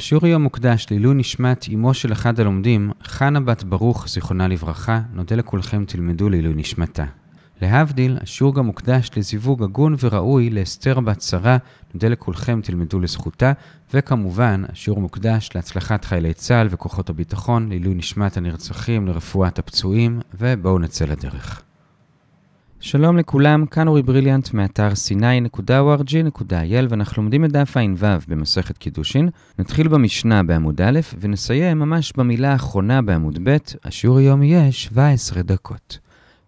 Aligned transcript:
השיעור 0.00 0.26
היום 0.26 0.42
מוקדש 0.42 0.86
לעילוי 0.90 1.14
נשמת 1.14 1.66
אמו 1.74 1.94
של 1.94 2.12
אחד 2.12 2.40
הלומדים, 2.40 2.90
חנה 3.04 3.40
בת 3.40 3.62
ברוך, 3.62 4.08
זיכרונה 4.08 4.48
לברכה, 4.48 5.00
נודה 5.12 5.36
לכולכם 5.36 5.84
תלמדו 5.84 6.28
לעילוי 6.28 6.54
נשמתה. 6.56 7.04
להבדיל, 7.62 8.18
השיעור 8.22 8.54
גם 8.54 8.66
מוקדש 8.66 9.10
לזיווג 9.16 9.62
הגון 9.62 9.96
וראוי 10.00 10.50
לאסתר 10.50 11.00
בת 11.00 11.22
שרה, 11.22 11.56
נודה 11.94 12.08
לכולכם 12.08 12.60
תלמדו 12.62 13.00
לזכותה, 13.00 13.52
וכמובן, 13.94 14.62
השיעור 14.68 15.00
מוקדש 15.00 15.50
להצלחת 15.54 16.04
חיילי 16.04 16.34
צה"ל 16.34 16.68
וכוחות 16.70 17.10
הביטחון, 17.10 17.68
לעילוי 17.68 17.94
נשמת 17.94 18.36
הנרצחים, 18.36 19.06
לרפואת 19.06 19.58
הפצועים, 19.58 20.20
ובואו 20.34 20.78
נצא 20.78 21.04
לדרך. 21.04 21.62
שלום 22.82 23.18
לכולם, 23.18 23.66
כאן 23.66 23.88
אורי 23.88 24.02
בריליאנט 24.02 24.52
מאתר 24.54 24.88
sny.org.il 24.92 26.86
ואנחנו 26.88 27.22
לומדים 27.22 27.44
את 27.44 27.52
דף 27.52 27.76
ע"ו 27.76 28.06
במסכת 28.28 28.78
קידושין. 28.78 29.28
נתחיל 29.58 29.88
במשנה 29.88 30.42
בעמוד 30.42 30.80
א' 30.80 31.00
ונסיים 31.20 31.78
ממש 31.78 32.12
במילה 32.16 32.52
האחרונה 32.52 33.02
בעמוד 33.02 33.38
ב', 33.42 33.56
השיעור 33.84 34.18
היום 34.18 34.42
יהיה 34.42 34.72
17 34.72 35.42
דקות. 35.42 35.98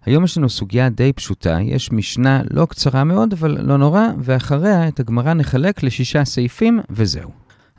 היום 0.07 0.25
יש 0.25 0.39
לנו 0.39 0.51
סוגיה 0.51 0.89
די 0.89 1.13
פשוטה, 1.13 1.59
יש 1.63 1.93
משנה 1.93 2.43
לא 2.51 2.67
קצרה 2.67 3.05
מאוד, 3.05 3.33
אבל 3.33 3.59
לא 3.61 3.77
נורא, 3.77 4.07
ואחריה 4.19 4.89
את 4.89 5.01
הגמרא 5.01 5.35
נחלק 5.35 5.83
לשישה 5.83 6.25
סעיפים, 6.25 6.81
וזהו. 6.91 7.31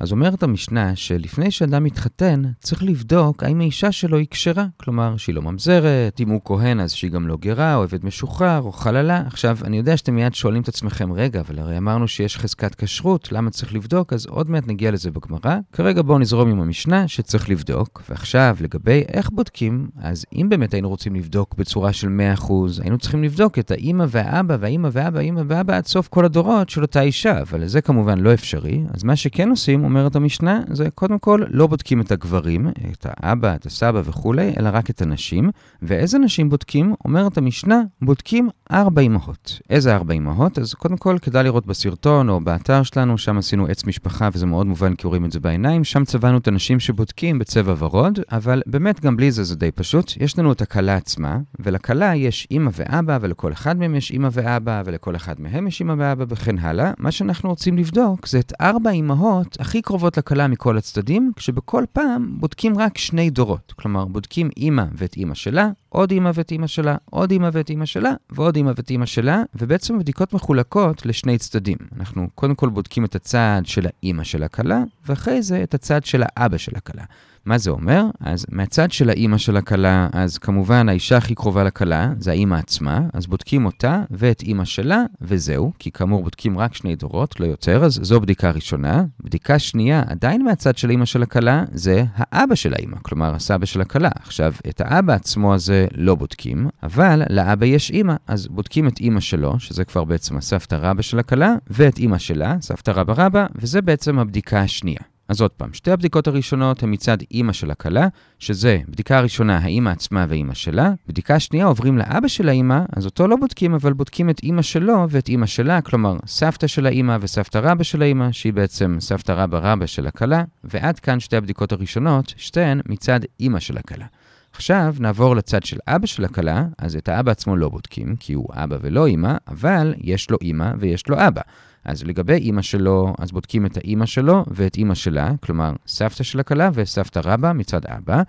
אז 0.03 0.11
אומרת 0.11 0.43
המשנה 0.43 0.95
שלפני 0.95 1.51
שאדם 1.51 1.83
מתחתן, 1.83 2.41
צריך 2.59 2.83
לבדוק 2.83 3.43
האם 3.43 3.61
האישה 3.61 3.91
שלו 3.91 4.17
היא 4.17 4.27
כשרה. 4.31 4.65
כלומר, 4.77 5.17
שהיא 5.17 5.35
לא 5.35 5.41
ממזרת, 5.41 6.19
אם 6.19 6.29
הוא 6.29 6.41
כהן 6.45 6.79
אז 6.79 6.91
שהיא 6.91 7.11
גם 7.11 7.27
לא 7.27 7.37
גרה, 7.41 7.75
או 7.75 7.83
עבד 7.83 8.05
משוחרר, 8.05 8.61
או 8.61 8.71
חללה. 8.71 9.23
עכשיו, 9.27 9.57
אני 9.63 9.77
יודע 9.77 9.97
שאתם 9.97 10.15
מיד 10.15 10.33
שואלים 10.33 10.61
את 10.61 10.67
עצמכם, 10.67 11.13
רגע, 11.13 11.39
אבל 11.39 11.59
הרי 11.59 11.77
אמרנו 11.77 12.07
שיש 12.07 12.37
חזקת 12.37 12.75
כשרות, 12.75 13.31
למה 13.31 13.49
צריך 13.49 13.73
לבדוק? 13.73 14.13
אז 14.13 14.25
עוד 14.25 14.49
מעט 14.49 14.67
נגיע 14.67 14.91
לזה 14.91 15.11
בגמרא. 15.11 15.57
כרגע 15.73 16.01
בואו 16.01 16.19
נזרום 16.19 16.49
עם 16.49 16.61
המשנה 16.61 17.07
שצריך 17.07 17.49
לבדוק. 17.49 18.03
ועכשיו, 18.09 18.57
לגבי 18.59 19.03
איך 19.13 19.29
בודקים, 19.29 19.87
אז 19.97 20.25
אם 20.35 20.47
באמת 20.49 20.73
היינו 20.73 20.89
רוצים 20.89 21.15
לבדוק 21.15 21.55
בצורה 21.57 21.93
של 21.93 22.07
100%, 22.37 22.51
היינו 22.81 22.97
צריכים 22.97 23.23
לבדוק 23.23 23.59
את 23.59 23.71
האימא 23.71 24.05
והאבא, 24.09 24.57
והאימא 24.59 24.89
והאבא, 24.91 25.19
האימא 25.19 25.41
והאבא 25.47 25.77
עד 25.77 25.85
סוף 25.85 26.07
כל 26.07 26.25
הדורות 26.25 26.69
של 26.69 26.81
אותה 26.81 27.01
אישה, 27.01 27.41
אבל 27.41 27.67
זה 27.67 27.81
כמובן 27.81 28.19
לא 28.19 28.33
אפשרי. 28.33 28.83
אז 28.93 29.03
מה 29.03 29.15
שכן 29.15 29.49
עושים, 29.49 29.85
אומרת 29.93 30.15
המשנה, 30.15 30.61
זה 30.71 30.89
קודם 30.95 31.19
כל 31.19 31.41
לא 31.49 31.67
בודקים 31.67 32.01
את 32.01 32.11
הגברים, 32.11 32.67
את 32.91 33.05
האבא, 33.09 33.55
את 33.55 33.65
הסבא 33.65 34.01
וכולי, 34.05 34.53
אלא 34.59 34.69
רק 34.73 34.89
את 34.89 35.01
הנשים. 35.01 35.49
ואיזה 35.81 36.19
נשים 36.19 36.49
בודקים? 36.49 36.93
אומרת 37.05 37.37
המשנה, 37.37 37.81
בודקים 38.01 38.49
ארבע 38.71 39.01
אמהות. 39.01 39.59
איזה 39.69 39.95
ארבע 39.95 40.13
אמהות? 40.13 40.59
אז 40.59 40.73
קודם 40.73 40.97
כל 40.97 41.17
כדאי 41.21 41.43
לראות 41.43 41.65
בסרטון 41.65 42.29
או 42.29 42.41
באתר 42.41 42.83
שלנו, 42.83 43.17
שם 43.17 43.37
עשינו 43.37 43.65
עץ 43.65 43.85
משפחה 43.85 44.29
וזה 44.33 44.45
מאוד 44.45 44.67
מובן 44.67 44.95
כי 44.95 45.07
רואים 45.07 45.25
את 45.25 45.31
זה 45.31 45.39
בעיניים, 45.39 45.83
שם 45.83 46.05
צבענו 46.05 46.37
את 46.37 46.47
הנשים 46.47 46.79
שבודקים 46.79 47.39
בצבע 47.39 47.73
ורוד, 47.77 48.19
אבל 48.31 48.61
באמת 48.65 48.99
גם 48.99 49.17
בלי 49.17 49.31
זה 49.31 49.43
זה 49.43 49.55
די 49.55 49.71
פשוט. 49.71 50.13
יש 50.19 50.39
לנו 50.39 50.51
את 50.51 50.61
הכלה 50.61 50.95
עצמה, 50.95 51.37
ולכלה 51.59 52.15
יש 52.15 52.47
אמא 52.51 52.69
ואבא, 52.73 53.17
ולכל 53.21 53.53
אחד 53.53 53.77
מהם 53.77 53.95
יש 53.95 54.11
אמא 54.11 54.29
ואבא, 54.31 54.81
ולכל 54.85 55.15
אחד 55.15 55.41
מהם 55.41 55.67
יש 55.67 55.81
אמא 55.81 55.93
ואבא 55.97 56.25
וכן 56.27 56.57
הלאה. 56.57 56.91
מה 56.97 57.11
שאנחנו 57.11 57.49
רוצים 57.49 57.77
לבדוק 57.77 58.27
זה 58.27 58.39
את 58.39 58.53
ארבע 58.61 58.91
אמהות 58.91 59.57
הכי 59.73 59.81
קרובות 59.81 60.17
לכלה 60.17 60.47
מכל 60.47 60.77
הצדדים, 60.77 61.31
כשבכל 61.35 61.83
פעם 61.93 62.35
בודקים 62.39 62.77
רק 62.77 62.97
שני 62.97 63.29
דורות. 63.29 63.73
כלומר, 63.75 64.05
בודקים 64.05 64.49
אמא 64.57 64.83
ואת 64.95 65.17
אמא 65.17 65.33
שלה, 65.33 65.69
עוד 65.89 66.11
אמא 66.11 66.31
ואת 66.33 66.51
אמא 66.51 66.67
שלה, 66.67 66.95
עוד 67.09 67.31
אמא 67.31 67.49
ואת 67.53 67.69
אמא 67.69 67.85
שלה, 67.85 68.13
ועוד 68.29 68.57
אמא 68.57 68.71
ואת 68.75 68.91
אמא 68.91 69.05
שלה, 69.05 69.43
ובעצם 69.55 69.95
הבדיקות 69.95 70.33
מחולקות 70.33 71.05
לשני 71.05 71.37
צדדים. 71.37 71.77
אנחנו 71.99 72.27
קודם 72.35 72.55
כל 72.55 72.69
בודקים 72.69 73.05
את 73.05 73.15
הצד 73.15 73.61
של 73.63 73.85
האמא 73.85 74.23
של 74.23 74.43
הכלה, 74.43 74.83
ואחרי 75.05 75.41
זה 75.41 75.63
את 75.63 75.73
הצד 75.73 76.05
של 76.05 76.23
האבא 76.25 76.57
של 76.57 76.75
הכלה. 76.75 77.03
מה 77.45 77.57
זה 77.57 77.71
אומר? 77.71 78.05
אז 78.19 78.45
מהצד 78.51 78.91
של 78.91 79.09
האימא 79.09 79.37
של 79.37 79.57
הכלה, 79.57 80.07
אז 80.13 80.37
כמובן 80.37 80.89
האישה 80.89 81.17
הכי 81.17 81.35
קרובה 81.35 81.63
לכלה 81.63 82.13
זה 82.19 82.31
האימא 82.31 82.55
עצמה, 82.55 83.01
אז 83.13 83.27
בודקים 83.27 83.65
אותה 83.65 84.01
ואת 84.11 84.41
אימא 84.41 84.65
שלה, 84.65 85.03
וזהו, 85.21 85.71
כי 85.79 85.91
כאמור 85.91 86.23
בודקים 86.23 86.57
רק 86.57 86.73
שני 86.73 86.95
דורות, 86.95 87.39
לא 87.39 87.45
יותר, 87.45 87.83
אז 87.83 87.99
זו 88.01 88.21
בדיקה 88.21 88.51
ראשונה. 88.51 89.03
בדיקה 89.23 89.59
שנייה, 89.59 90.03
עדיין 90.07 90.43
מהצד 90.43 90.77
של 90.77 90.87
האימא 90.87 91.05
של 91.05 91.23
הכלה, 91.23 91.63
זה 91.71 92.03
האבא 92.15 92.55
של 92.55 92.73
האימא, 92.73 92.97
כלומר 93.01 93.35
הסבא 93.35 93.65
של 93.65 93.81
הכלה. 93.81 94.09
עכשיו, 94.15 94.53
את 94.69 94.81
האבא 94.81 95.13
עצמו 95.13 95.53
הזה 95.53 95.87
לא 95.95 96.15
בודקים, 96.15 96.69
אבל 96.83 97.21
לאבא 97.29 97.65
יש 97.65 97.91
אימא, 97.91 98.15
אז 98.27 98.47
בודקים 98.47 98.87
את 98.87 98.99
אימא 98.99 99.19
שלו, 99.19 99.59
שזה 99.59 99.83
כבר 99.83 100.03
בעצם 100.03 100.37
הסבתא 100.37 100.75
רבא 100.81 101.01
של 101.01 101.19
הכלה, 101.19 101.53
ואת 101.69 101.97
אימא 101.97 102.17
שלה, 102.17 102.55
סבתא 102.61 102.91
רבא 102.91 103.13
רבא, 103.17 103.45
וזה 103.55 103.81
בעצם 103.81 104.19
הבדיקה 104.19 104.61
השנייה. 104.61 105.12
אז 105.27 105.41
עוד 105.41 105.51
פעם, 105.51 105.73
שתי 105.73 105.91
הבדיקות 105.91 106.27
הראשונות 106.27 106.83
הן 106.83 106.93
מצד 106.93 107.17
אימא 107.31 107.53
של 107.53 107.71
הכלה, 107.71 108.07
שזה 108.39 108.79
בדיקה 108.89 109.19
ראשונה, 109.19 109.57
האימא 109.57 109.89
עצמה 109.89 110.25
ואימא 110.29 110.53
שלה. 110.53 110.91
בדיקה 111.07 111.39
שנייה 111.39 111.65
עוברים 111.65 111.97
לאבא 111.97 112.27
של 112.27 112.49
האימא, 112.49 112.79
אז 112.95 113.05
אותו 113.05 113.27
לא 113.27 113.35
בודקים, 113.35 113.73
אבל 113.73 113.93
בודקים 113.93 114.29
את 114.29 114.39
אימא 114.43 114.61
שלו 114.61 115.05
ואת 115.09 115.29
אימא 115.29 115.45
שלה, 115.45 115.81
כלומר, 115.81 116.17
סבתא 116.25 116.67
של 116.67 116.85
האימא 116.85 117.17
וסבתא 117.21 117.57
רבא 117.57 117.83
של 117.83 118.01
האימא, 118.01 118.31
שהיא 118.31 118.53
בעצם 118.53 118.97
סבתא 118.99 119.31
רבא 119.31 119.59
רבא 119.61 119.85
של 119.85 120.07
הכלה, 120.07 120.43
ועד 120.63 120.99
כאן 120.99 121.19
שתי 121.19 121.37
הבדיקות 121.37 121.71
הראשונות, 121.71 122.33
שתיהן 122.37 122.81
מצד 122.85 123.19
אימא 123.39 123.59
של 123.59 123.77
הכלה. 123.77 124.05
עכשיו 124.53 124.95
נעבור 124.99 125.35
לצד 125.35 125.63
של 125.63 125.77
אבא 125.87 126.07
של 126.07 126.25
הכלה, 126.25 126.65
אז 126.77 126.95
את 126.95 127.09
האבא 127.09 127.31
עצמו 127.31 127.57
לא 127.57 127.69
בודקים, 127.69 128.15
כי 128.15 128.33
הוא 128.33 128.47
אבא 128.51 128.77
ולא 128.81 129.05
אימא, 129.05 129.35
אבל 129.47 129.93
יש 129.97 130.29
לו 130.29 130.37
אימא 130.41 130.71
ויש 130.79 131.07
לו 131.07 131.27
אבא. 131.27 131.41
אז 131.85 132.03
לגבי 132.03 132.33
אימא 132.33 132.61
שלו, 132.61 133.13
אז 133.19 133.31
בודקים 133.31 133.65
את 133.65 133.77
האימא 133.77 134.05
שלו 134.05 134.45
ואת 134.47 134.75
אימא 134.75 134.95
שלה, 134.95 135.31
כלומר 135.43 135.73
סבתא 135.87 136.23
של 136.23 136.39
הכלה 136.39 136.69
וסבתא 136.73 137.21
רבא 137.23 137.51
מצד 137.53 137.85
אבא. 137.85 138.21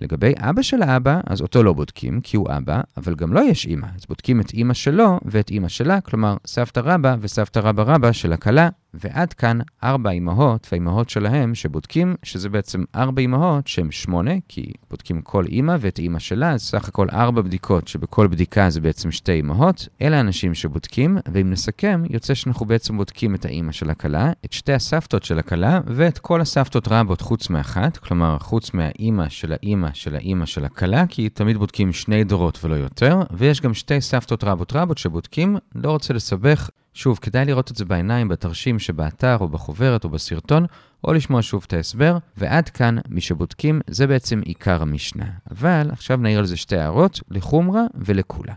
לגבי 0.00 0.32
אבא 0.38 0.62
של 0.62 0.82
האבא, 0.82 1.20
אז 1.26 1.40
אותו 1.40 1.62
לא 1.62 1.72
בודקים, 1.72 2.20
כי 2.20 2.36
הוא 2.36 2.48
אבא, 2.50 2.80
אבל 2.96 3.14
גם 3.14 3.32
לו 3.32 3.40
לא 3.40 3.46
יש 3.46 3.66
אימא. 3.66 3.86
אז 3.96 4.06
בודקים 4.08 4.40
את 4.40 4.50
אימא 4.52 4.74
שלו 4.74 5.20
ואת 5.24 5.50
אימא 5.50 5.68
שלה, 5.68 6.00
כלומר 6.00 6.36
סבתא 6.46 6.80
רבא 6.84 7.16
וסבתא 7.20 7.58
רבא 7.58 7.82
רבא 7.82 8.12
של 8.12 8.32
הכלה 8.32 8.68
ועד 9.00 9.32
כאן 9.32 9.58
ארבע 9.84 10.10
אמהות 10.10 10.68
והאמהות 10.72 11.10
שלהם 11.10 11.54
שבודקים, 11.54 12.14
שזה 12.22 12.48
בעצם 12.48 12.84
ארבע 12.94 13.22
אמהות 13.22 13.66
שהן 13.66 13.90
שמונה, 13.90 14.32
כי 14.48 14.72
בודקים 14.90 15.22
כל 15.22 15.46
אימא 15.46 15.76
ואת 15.80 15.98
אימא 15.98 16.18
שלה, 16.18 16.50
אז 16.52 16.62
סך 16.62 16.88
הכל 16.88 17.06
ארבע 17.12 17.42
בדיקות, 17.42 17.88
שבכל 17.88 18.26
בדיקה 18.26 18.70
זה 18.70 18.80
בעצם 18.80 19.10
שתי 19.10 19.40
אמהות. 19.40 19.88
אלה 20.02 20.16
האנשים 20.16 20.54
שבודקים, 20.54 21.18
ואם 21.32 21.50
נסכם, 21.50 22.02
יוצא 22.10 22.34
שאנחנו 22.34 22.66
בעצם 22.66 22.96
בודקים 22.96 23.34
את 23.34 23.44
האימא 23.44 23.72
של 23.72 23.90
הכלה, 23.90 24.32
את 24.44 24.52
שתי 24.52 24.72
הסבתות 24.72 25.22
של 25.24 25.38
הכלה, 25.38 25.80
ואת 25.86 26.18
כל 26.18 26.40
הסבתות 26.40 26.88
רבות 26.88 27.20
חוץ 27.20 27.50
מאחת, 27.50 27.96
כלומר, 27.96 28.36
חוץ 28.40 28.74
מהאימא 28.74 29.28
של 29.28 29.52
האימא 29.52 29.88
של 29.94 30.14
האימא 30.14 30.46
של 30.46 30.64
הכלה, 30.64 31.06
כי 31.06 31.28
תמיד 31.28 31.56
בודקים 31.56 31.92
שני 31.92 32.24
דורות 32.24 32.64
ולא 32.64 32.74
יותר, 32.74 33.22
ויש 33.30 33.60
גם 33.60 33.74
שתי 33.74 34.00
סבתות 34.00 34.44
רבות 34.44 34.72
רבות 34.72 34.98
שבודקים, 34.98 35.56
לא 35.74 35.90
רוצה 35.90 36.14
לסבך. 36.14 36.70
שוב, 36.94 37.18
כדאי 37.22 37.44
לראות 37.44 37.70
את 37.70 37.76
זה 37.76 37.84
בעיניים 37.84 38.28
בתרשים 38.28 38.78
שבאתר 38.78 39.36
או 39.40 39.48
בחוברת 39.48 40.04
או 40.04 40.08
בסרטון, 40.08 40.66
או 41.04 41.12
לשמוע 41.12 41.42
שוב 41.42 41.64
את 41.66 41.72
ההסבר, 41.72 42.18
ועד 42.36 42.68
כאן, 42.68 42.96
מי 43.08 43.20
שבודקים, 43.20 43.80
זה 43.86 44.06
בעצם 44.06 44.40
עיקר 44.44 44.82
המשנה. 44.82 45.26
אבל 45.50 45.88
עכשיו 45.92 46.16
נעיר 46.16 46.38
על 46.38 46.46
זה 46.46 46.56
שתי 46.56 46.76
הערות, 46.76 47.20
לחומרה 47.30 47.82
ולכולה. 47.94 48.54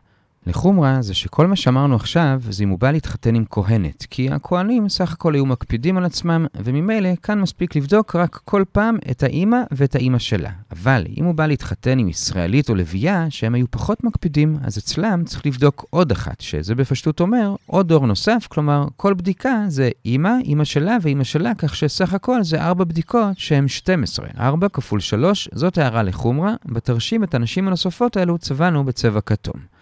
לחומרה 0.48 1.02
זה 1.02 1.14
שכל 1.14 1.48
מה 1.48 1.56
שאמרנו 1.56 1.96
עכשיו 1.96 2.42
זה 2.50 2.64
אם 2.64 2.70
הוא 2.70 2.80
בא 2.80 2.92
להתחתן 2.92 3.36
עם 3.36 3.44
כהנת, 3.50 4.06
כי 4.10 4.32
הכהנים 4.32 4.90
סך 4.90 5.14
הכל 5.14 5.34
היו 5.34 5.46
מקפידים 5.46 5.98
על 5.98 6.06
עצמם, 6.06 6.46
וממילא 6.56 7.10
כאן 7.24 7.42
מספיק 7.42 7.76
לבדוק 7.76 8.16
רק 8.16 8.40
כל 8.46 8.64
פעם 8.72 8.98
את 9.12 9.24
האימא 9.24 9.58
ואת 9.72 9.96
האימא 9.96 10.20
שלה. 10.20 10.50
אבל 10.72 11.04
אם 11.18 11.26
הוא 11.26 11.36
בא 11.36 11.46
להתחתן 11.46 12.00
עם 12.00 12.10
ישראלית 12.10 12.70
או 12.70 12.76
לביאה, 12.76 13.26
שהם 13.30 13.56
היו 13.56 13.66
פחות 13.72 14.04
מקפידים, 14.04 14.58
אז 14.64 14.78
אצלם 14.78 15.24
צריך 15.26 15.46
לבדוק 15.46 15.86
עוד 15.90 16.12
אחת, 16.12 16.42
שזה 16.42 16.76
בפשטות 16.76 17.20
אומר 17.20 17.56
עוד 17.66 17.88
דור 17.88 18.08
נוסף, 18.08 18.48
כלומר 18.50 18.86
כל 18.96 19.14
בדיקה 19.14 19.64
זה 19.68 19.90
אימא, 20.06 20.34
אימא 20.44 20.64
שלה 20.64 20.98
ואימא 21.02 21.24
שלה, 21.24 21.52
כך 21.58 21.76
שסך 21.76 22.14
הכל 22.14 22.44
זה 22.44 22.62
ארבע 22.62 22.84
בדיקות 22.84 23.38
שהן 23.40 23.68
12. 23.68 24.28
4 24.40 24.68
כפול 24.70 25.00
3, 25.00 25.50
זאת 25.54 25.78
הערה 25.78 26.04
לחומרה, 26.04 26.54
בתרשים 26.66 27.24
את 27.24 27.36
הנשים 27.36 27.68
הנוספות 27.68 28.18
האלו 28.18 28.38
צבענו 28.38 28.84
בצבע 28.84 29.22
כתום. 29.22 29.77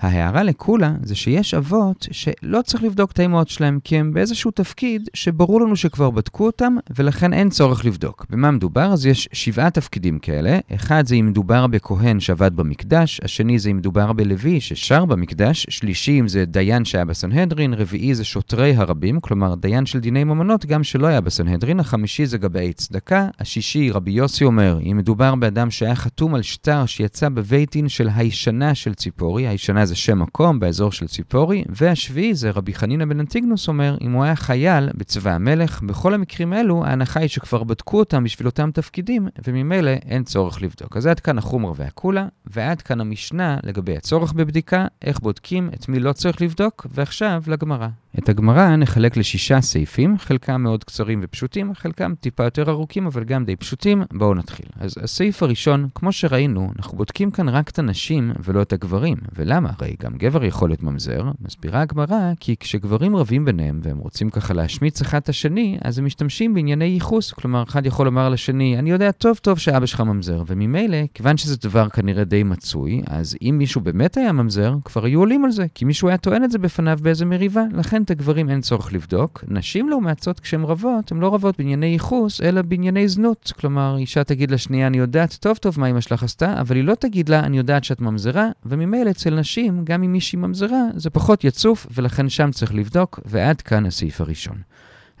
ההערה 0.00 0.42
לקולה 0.42 0.92
זה 1.02 1.14
שיש 1.14 1.54
אבות 1.54 2.06
שלא 2.10 2.62
צריך 2.62 2.82
לבדוק 2.84 3.12
את 3.12 3.18
האמהות 3.18 3.48
שלהם, 3.48 3.78
כי 3.84 3.96
הם 3.98 4.12
באיזשהו 4.12 4.50
תפקיד 4.50 5.08
שברור 5.14 5.60
לנו 5.60 5.76
שכבר 5.76 6.10
בדקו 6.10 6.46
אותם, 6.46 6.76
ולכן 6.96 7.32
אין 7.32 7.50
צורך 7.50 7.84
לבדוק. 7.84 8.26
במה 8.30 8.50
מדובר? 8.50 8.92
אז 8.92 9.06
יש 9.06 9.28
שבעה 9.32 9.70
תפקידים 9.70 10.18
כאלה. 10.18 10.58
אחד 10.74 11.06
זה 11.06 11.14
אם 11.14 11.26
מדובר 11.26 11.66
בכהן 11.66 12.20
שעבד 12.20 12.56
במקדש, 12.56 13.20
השני 13.24 13.58
זה 13.58 13.70
אם 13.70 13.76
מדובר 13.76 14.12
בלוי 14.12 14.60
ששר 14.60 15.04
במקדש, 15.04 15.66
שלישי 15.68 16.20
אם 16.20 16.28
זה 16.28 16.44
דיין 16.44 16.84
שהיה 16.84 17.04
בסנהדרין, 17.04 17.74
רביעי 17.74 18.14
זה 18.14 18.24
שוטרי 18.24 18.74
הרבים, 18.76 19.20
כלומר 19.20 19.54
דיין 19.54 19.86
של 19.86 20.00
דיני 20.00 20.24
ממונות 20.24 20.66
גם 20.66 20.84
שלא 20.84 21.06
היה 21.06 21.20
בסנהדרין, 21.20 21.80
החמישי 21.80 22.26
זה 22.26 22.38
גבי 22.38 22.72
צדקה, 22.72 23.28
השישי 23.40 23.90
רבי 23.90 24.10
יוסי 24.10 24.44
אומר, 24.44 24.78
אם 24.90 24.96
מדובר 24.96 25.34
באדם 25.34 25.70
שהיה 25.70 25.94
חתום 25.94 26.34
על 26.34 26.42
שטר 26.42 26.86
שיצא 26.86 27.28
בבית 27.28 27.72
דין 27.72 27.88
של 27.88 28.08
הישנה 28.14 28.74
של 28.74 28.94
ציפורי, 28.94 29.48
הישנה 29.48 29.83
שישה 29.84 29.94
זה 29.94 29.94
שם 29.94 30.18
מקום 30.18 30.60
באזור 30.60 30.92
של 30.92 31.06
ציפורי, 31.06 31.64
והשביעי 31.68 32.34
זה 32.34 32.50
רבי 32.50 32.74
חנינא 32.74 33.04
בן 33.04 33.20
אנטיגנוס 33.20 33.68
אומר, 33.68 33.96
אם 34.00 34.12
הוא 34.12 34.24
היה 34.24 34.36
חייל 34.36 34.90
בצבא 34.94 35.30
המלך, 35.30 35.82
בכל 35.82 36.14
המקרים 36.14 36.52
אלו 36.52 36.84
ההנחה 36.84 37.20
היא 37.20 37.28
שכבר 37.28 37.64
בדקו 37.64 37.98
אותם 37.98 38.24
בשביל 38.24 38.46
אותם 38.46 38.70
תפקידים, 38.70 39.28
וממילא 39.46 39.90
אין 39.90 40.24
צורך 40.24 40.62
לבדוק. 40.62 40.96
אז 40.96 41.06
עד 41.06 41.20
כאן 41.20 41.38
החומר 41.38 41.72
והקולה, 41.76 42.26
ועד 42.46 42.82
כאן 42.82 43.00
המשנה 43.00 43.58
לגבי 43.62 43.96
הצורך 43.96 44.32
בבדיקה, 44.32 44.86
איך 45.02 45.20
בודקים, 45.20 45.70
את 45.74 45.88
מי 45.88 46.00
לא 46.00 46.12
צריך 46.12 46.42
לבדוק, 46.42 46.86
ועכשיו 46.90 47.42
לגמרא. 47.46 47.88
את 48.18 48.28
הגמרא 48.28 48.76
נחלק 48.76 49.16
לשישה 49.16 49.60
סעיפים, 49.60 50.18
חלקם 50.18 50.62
מאוד 50.62 50.84
קצרים 50.84 51.20
ופשוטים, 51.22 51.74
חלקם 51.74 52.14
טיפה 52.20 52.44
יותר 52.44 52.70
ארוכים, 52.70 53.06
אבל 53.06 53.24
גם 53.24 53.44
די 53.44 53.56
פשוטים. 53.56 54.02
בואו 54.12 54.34
נתחיל. 54.34 54.66
אז 54.80 54.94
הסעיף 55.02 55.42
הראשון, 55.42 55.88
כמו 55.94 56.12
שראינו, 56.12 56.72
אנחנו 56.76 56.98
בודקים 56.98 57.30
כאן 57.30 57.48
רק 57.48 57.70
את 57.70 57.78
הנשים 57.78 58.32
ולא 58.44 58.62
את 58.62 58.72
הגברים. 58.72 59.16
ולמה? 59.36 59.70
הרי 59.78 59.94
גם 60.02 60.12
גבר 60.16 60.44
יכול 60.44 60.68
להיות 60.68 60.82
ממזר. 60.82 61.30
מסבירה 61.40 61.80
הגמרא 61.80 62.32
כי 62.40 62.56
כשגברים 62.60 63.16
רבים 63.16 63.44
ביניהם 63.44 63.80
והם 63.82 63.98
רוצים 63.98 64.30
ככה 64.30 64.54
להשמיץ 64.54 65.00
אחד 65.00 65.18
את 65.18 65.28
השני, 65.28 65.78
אז 65.82 65.98
הם 65.98 66.04
משתמשים 66.04 66.54
בענייני 66.54 66.84
ייחוס. 66.84 67.32
כלומר, 67.32 67.62
אחד 67.62 67.86
יכול 67.86 68.06
לומר 68.06 68.28
לשני, 68.28 68.78
אני 68.78 68.90
יודע 68.90 69.12
טוב 69.12 69.36
טוב 69.36 69.58
שאבא 69.58 69.86
שלך 69.86 70.00
ממזר, 70.00 70.42
וממילא, 70.46 70.98
כיוון 71.14 71.36
שזה 71.36 71.56
דבר 71.56 71.88
כנראה 71.88 72.24
די 72.24 72.42
מצוי, 72.42 73.02
אז 73.06 73.36
אם 73.42 73.54
מישהו 73.58 73.80
באמת 73.80 74.16
היה 74.16 74.32
ממזר, 74.32 74.74
כבר 74.84 75.04
היו 75.04 75.20
עולים 75.20 75.44
על 75.44 75.50
זה, 75.50 75.66
כי 75.74 75.84
מישהו 75.84 76.08
היה 76.08 76.16
טוען 76.16 76.44
את 76.44 76.50
זה 76.50 76.58
בפניו 76.58 76.98
באיזה 77.02 77.24
מריבה. 77.24 77.62
לכן 77.72 78.02
את 78.02 78.10
הגברים 78.10 78.50
אין 78.50 78.60
צורך 78.60 78.92
לבדוק. 78.92 79.44
נשים 79.48 79.88
לעומת 79.88 80.22
זאת, 80.22 80.40
כשהן 80.40 80.64
רבות, 80.64 81.12
הן 81.12 81.18
לא 81.18 81.34
רבות 81.34 81.58
בענייני 81.58 81.86
ייחוס, 81.86 82.40
אלא 82.40 82.62
בענייני 82.62 83.08
זנות. 83.08 83.52
כלומר, 83.60 83.96
אישה 83.98 84.24
תגיד 84.24 84.50
לשנייה, 84.50 84.86
אני 84.86 84.98
יודעת 84.98 85.38
טוב 85.40 85.56
טוב 85.56 85.80
מה 85.80 85.86
אמא 85.86 86.00
שלך 86.00 86.22
עשתה, 86.22 86.60
אבל 86.60 86.76
היא 86.76 86.84
לא 86.84 86.94
תגיד 86.94 87.28
לה, 87.28 87.40
אני 87.40 87.58
יודעת 87.58 87.84
שאת 87.84 88.00
ממזרה, 88.00 88.48
וממילא 88.66 89.10
אצל 89.10 89.34
נשים, 89.34 89.63
גם 89.84 90.02
אם 90.02 90.12
מישהי 90.12 90.38
ממזרה, 90.38 90.82
זה 90.96 91.10
פחות 91.10 91.44
יצוף, 91.44 91.86
ולכן 91.90 92.28
שם 92.28 92.50
צריך 92.50 92.74
לבדוק, 92.74 93.20
ועד 93.24 93.60
כאן 93.60 93.86
הסעיף 93.86 94.20
הראשון. 94.20 94.56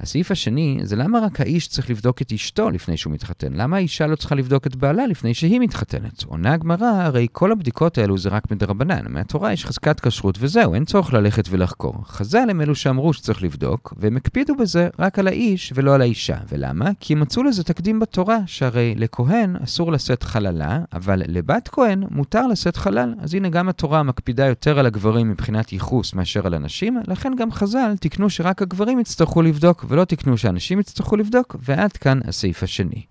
הסעיף 0.00 0.30
השני 0.30 0.80
זה 0.82 0.96
למה 0.96 1.18
רק 1.18 1.40
האיש 1.40 1.68
צריך 1.68 1.90
לבדוק 1.90 2.22
את 2.22 2.32
אשתו 2.32 2.70
לפני 2.70 2.96
שהוא 2.96 3.12
מתחתן? 3.12 3.52
למה 3.52 3.76
האישה 3.76 4.06
לא 4.06 4.16
צריכה 4.16 4.34
לבדוק 4.34 4.66
את 4.66 4.76
בעלה 4.76 5.06
לפני 5.06 5.34
שהיא 5.34 5.60
מתחתנת? 5.60 6.22
עונה 6.22 6.52
הגמרא, 6.52 6.86
הרי 6.86 7.26
כל 7.32 7.52
הבדיקות 7.52 7.98
האלו 7.98 8.18
זה 8.18 8.28
רק 8.28 8.50
מדרבנן. 8.50 9.04
מהתורה 9.08 9.52
יש 9.52 9.66
חזקת 9.66 10.00
כשרות 10.00 10.36
וזהו, 10.40 10.74
אין 10.74 10.84
צורך 10.84 11.12
ללכת 11.12 11.44
ולחקור. 11.50 11.94
חז"ל 12.06 12.50
הם 12.50 12.60
אלו 12.60 12.74
שאמרו 12.74 13.12
שצריך 13.12 13.42
לבדוק, 13.42 13.94
והם 13.96 14.16
הקפידו 14.16 14.54
בזה 14.56 14.88
רק 14.98 15.18
על 15.18 15.26
האיש 15.26 15.72
ולא 15.76 15.94
על 15.94 16.00
האישה. 16.00 16.36
ולמה? 16.48 16.90
כי 17.00 17.12
הם 17.12 17.20
מצאו 17.20 17.42
לזה 17.42 17.64
תקדים 17.64 18.00
בתורה, 18.00 18.38
שהרי 18.46 18.94
לכהן 18.96 19.56
אסור 19.56 19.92
לשאת 19.92 20.22
חללה, 20.22 20.80
אבל 20.92 21.22
לבת 21.26 21.68
כהן 21.72 22.04
מותר 22.10 22.46
לשאת 22.46 22.76
חלל. 22.76 23.14
אז 23.20 23.34
הנה 23.34 23.48
גם 23.48 23.68
התורה 23.68 24.02
מקפידה 24.02 24.46
יותר 24.46 24.78
על 24.78 24.86
הגברים 24.86 25.30
מבחינת 25.30 25.72
ייחוס 25.72 26.14
מאשר 26.14 26.46
על 26.46 26.54
הנשים, 26.54 26.98
לכן 27.08 27.32
גם 27.38 27.52
חז"ל 27.52 27.94
תיקנו 28.00 28.30
שרק 28.30 28.62
הגברים 28.62 29.00
יצטרכו 29.00 29.42
לבדוק 29.42 29.83
ולא 29.88 30.04
תקנו 30.04 30.38
שאנשים 30.38 30.80
יצטרכו 30.80 31.16
לבדוק, 31.16 31.56
ועד 31.60 31.92
כאן 31.92 32.20
הסעיף 32.24 32.62
השני. 32.62 33.02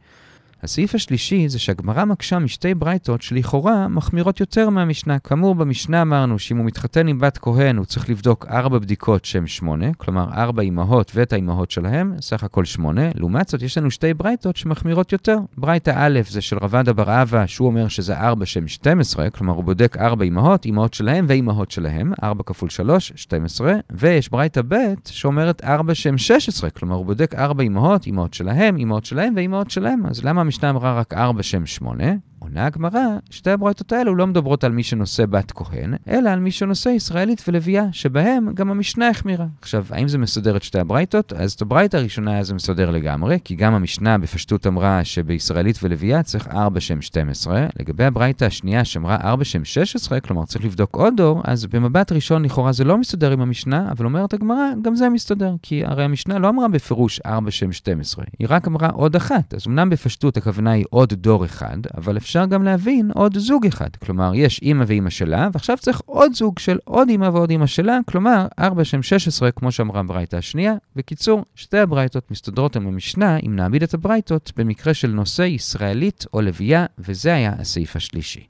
הסעיף 0.63 0.95
השלישי 0.95 1.49
זה 1.49 1.59
שהגמרא 1.59 2.05
מקשה 2.05 2.39
משתי 2.39 2.73
ברייתות 2.73 3.21
שלכאורה 3.21 3.87
מחמירות 3.87 4.39
יותר 4.39 4.69
מהמשנה. 4.69 5.19
כאמור, 5.19 5.55
במשנה 5.55 6.01
אמרנו 6.01 6.39
שאם 6.39 6.57
הוא 6.57 6.65
מתחתן 6.65 7.07
עם 7.07 7.19
בת 7.19 7.37
כהן, 7.37 7.77
הוא 7.77 7.85
צריך 7.85 8.09
לבדוק 8.09 8.45
ארבע 8.49 8.79
בדיקות 8.79 9.25
שהן 9.25 9.47
שמונה, 9.47 9.93
כלומר 9.97 10.29
ארבע 10.33 10.61
אימהות 10.61 11.11
ואת 11.15 11.33
האימהות 11.33 11.71
שלהם, 11.71 12.13
סך 12.21 12.43
הכל 12.43 12.65
שמונה. 12.65 13.01
לעומת 13.15 13.49
זאת, 13.49 13.61
יש 13.61 13.77
לנו 13.77 13.91
שתי 13.91 14.13
ברייתות 14.13 14.55
שמחמירות 14.55 15.11
יותר. 15.11 15.37
ברייתא 15.57 15.93
א' 15.95 16.19
זה 16.29 16.41
של 16.41 16.57
רבדה 16.61 16.93
בר 16.93 17.21
אבא, 17.21 17.45
שהוא 17.47 17.67
אומר 17.67 17.87
שזה 17.87 18.17
ארבע 18.17 18.45
שהן 18.45 18.67
12, 18.67 19.29
כלומר 19.29 19.53
הוא 19.53 19.63
בודק 19.63 19.97
ארבע 19.97 20.23
אימהות, 20.23 20.65
אימהות 20.65 20.93
שלהם 20.93 21.25
ואימהות 21.27 21.71
שלהם, 21.71 22.13
ארבע 22.23 22.43
כפול 22.45 22.69
שלוש, 22.69 23.13
12, 23.15 23.73
ויש 23.91 24.29
ברייתא 24.29 24.61
ב' 24.67 24.75
שאומרת 25.05 25.63
ארבע 25.63 25.95
שהן 25.95 26.17
16, 26.17 26.69
כלומר 26.69 26.95
הוא 26.95 27.05
בודק 27.05 27.35
ארבע 27.35 27.63
אימהות, 27.63 28.05
אימהות 28.05 28.33
שלהם, 28.33 28.77
אימהות 28.77 29.05
שלהם 29.05 29.33
ואימהות 29.35 29.71
שלהם. 29.71 30.05
אז 30.05 30.23
למה 30.23 30.43
המשנה 30.53 30.69
אמרה 30.69 30.99
רק 30.99 31.13
ארבע 31.13 31.43
שם 31.43 31.65
שמונה, 31.65 32.13
עונה 32.43 32.65
הגמרא, 32.65 33.17
שתי 33.29 33.51
הברייתות 33.51 33.91
האלו 33.91 34.15
לא 34.15 34.27
מדברות 34.27 34.63
על 34.63 34.71
מי 34.71 34.83
שנושא 34.83 35.25
בת 35.25 35.51
כהן, 35.51 35.93
אלא 36.07 36.29
על 36.29 36.39
מי 36.39 36.51
שנושא 36.51 36.89
ישראלית 36.89 37.43
ולוויה, 37.47 37.85
שבהם 37.91 38.53
גם 38.53 38.71
המשנה 38.71 39.09
החמירה. 39.09 39.45
עכשיו, 39.61 39.85
האם 39.89 40.07
זה 40.07 40.17
מסדר 40.17 40.57
את 40.57 40.63
שתי 40.63 40.79
הברייתות? 40.79 41.33
אז 41.33 41.51
את 41.53 41.61
הברייתה 41.61 41.97
הראשונה 41.97 42.43
זה 42.43 42.53
מסדר 42.53 42.91
לגמרי, 42.91 43.39
כי 43.43 43.55
גם 43.55 43.73
המשנה 43.73 44.17
בפשטות 44.17 44.67
אמרה 44.67 45.03
שבישראלית 45.03 45.79
ולוויה 45.83 46.23
צריך 46.23 46.47
4 46.47 46.79
שם 46.79 47.01
12. 47.01 47.67
לגבי 47.79 48.03
הברייתה 48.03 48.45
השנייה 48.45 48.85
שאמרה 48.85 49.15
4 49.15 49.43
שם 49.43 49.65
16, 49.65 50.19
כלומר 50.19 50.45
צריך 50.45 50.65
לבדוק 50.65 50.95
עוד 50.95 51.13
דור, 51.17 51.41
אז 51.45 51.65
במבט 51.65 52.11
ראשון 52.11 52.45
לכאורה 52.45 52.71
זה 52.71 52.83
לא 52.83 52.97
מסתדר 52.97 53.31
עם 53.31 53.41
המשנה, 53.41 53.91
אבל 53.91 54.05
אומרת 54.05 54.33
הגמרא, 54.33 54.69
גם 54.81 54.95
זה 54.95 55.09
מסתדר, 55.09 55.55
כי 55.61 55.85
הרי 55.85 56.03
המשנה 56.03 56.39
לא 56.39 56.49
אמרה 56.49 56.67
בפירוש 56.67 57.19
4 57.25 57.51
שם 57.51 57.71
12, 57.71 58.25
היא 58.39 58.47
רק 58.49 58.67
אמרה 58.67 58.89
עוד 58.89 59.15
אחת. 59.15 59.53
אז 59.53 59.67
אמנם 59.67 59.89
בפשטות 59.89 60.37
הכוונה 60.37 60.71
היא 60.71 60.85
עוד 60.89 61.13
דור 61.13 61.45
אחד, 61.45 61.77
אבל 61.97 62.17
אפשר 62.17 62.32
אפשר 62.33 62.45
גם 62.45 62.63
להבין 62.63 63.11
עוד 63.13 63.37
זוג 63.37 63.65
אחד. 63.65 63.95
כלומר, 63.95 64.31
יש 64.35 64.59
אימא 64.61 64.83
ואימא 64.87 65.09
שלה, 65.09 65.49
ועכשיו 65.53 65.77
צריך 65.77 66.01
עוד 66.05 66.33
זוג 66.33 66.59
של 66.59 66.79
עוד 66.85 67.09
אימא 67.09 67.25
ועוד 67.25 67.49
אימא 67.49 67.65
שלה, 67.65 67.99
כלומר, 68.05 68.47
4 68.59 68.83
שם 68.83 69.01
16, 69.03 69.51
כמו 69.51 69.71
שאמרה 69.71 70.03
ברייתא 70.03 70.35
השנייה. 70.35 70.73
בקיצור, 70.95 71.45
שתי 71.55 71.77
הברייתות 71.77 72.31
מסתדרות 72.31 72.75
עם 72.75 72.87
המשנה 72.87 73.37
אם 73.45 73.55
נעמיד 73.55 73.83
את 73.83 73.93
הברייתות 73.93 74.51
במקרה 74.57 74.93
של 74.93 75.07
נושא 75.07 75.41
ישראלית 75.41 76.25
או 76.33 76.41
לוויה, 76.41 76.85
וזה 76.99 77.33
היה 77.33 77.53
הסעיף 77.59 77.95
השלישי. 77.95 78.47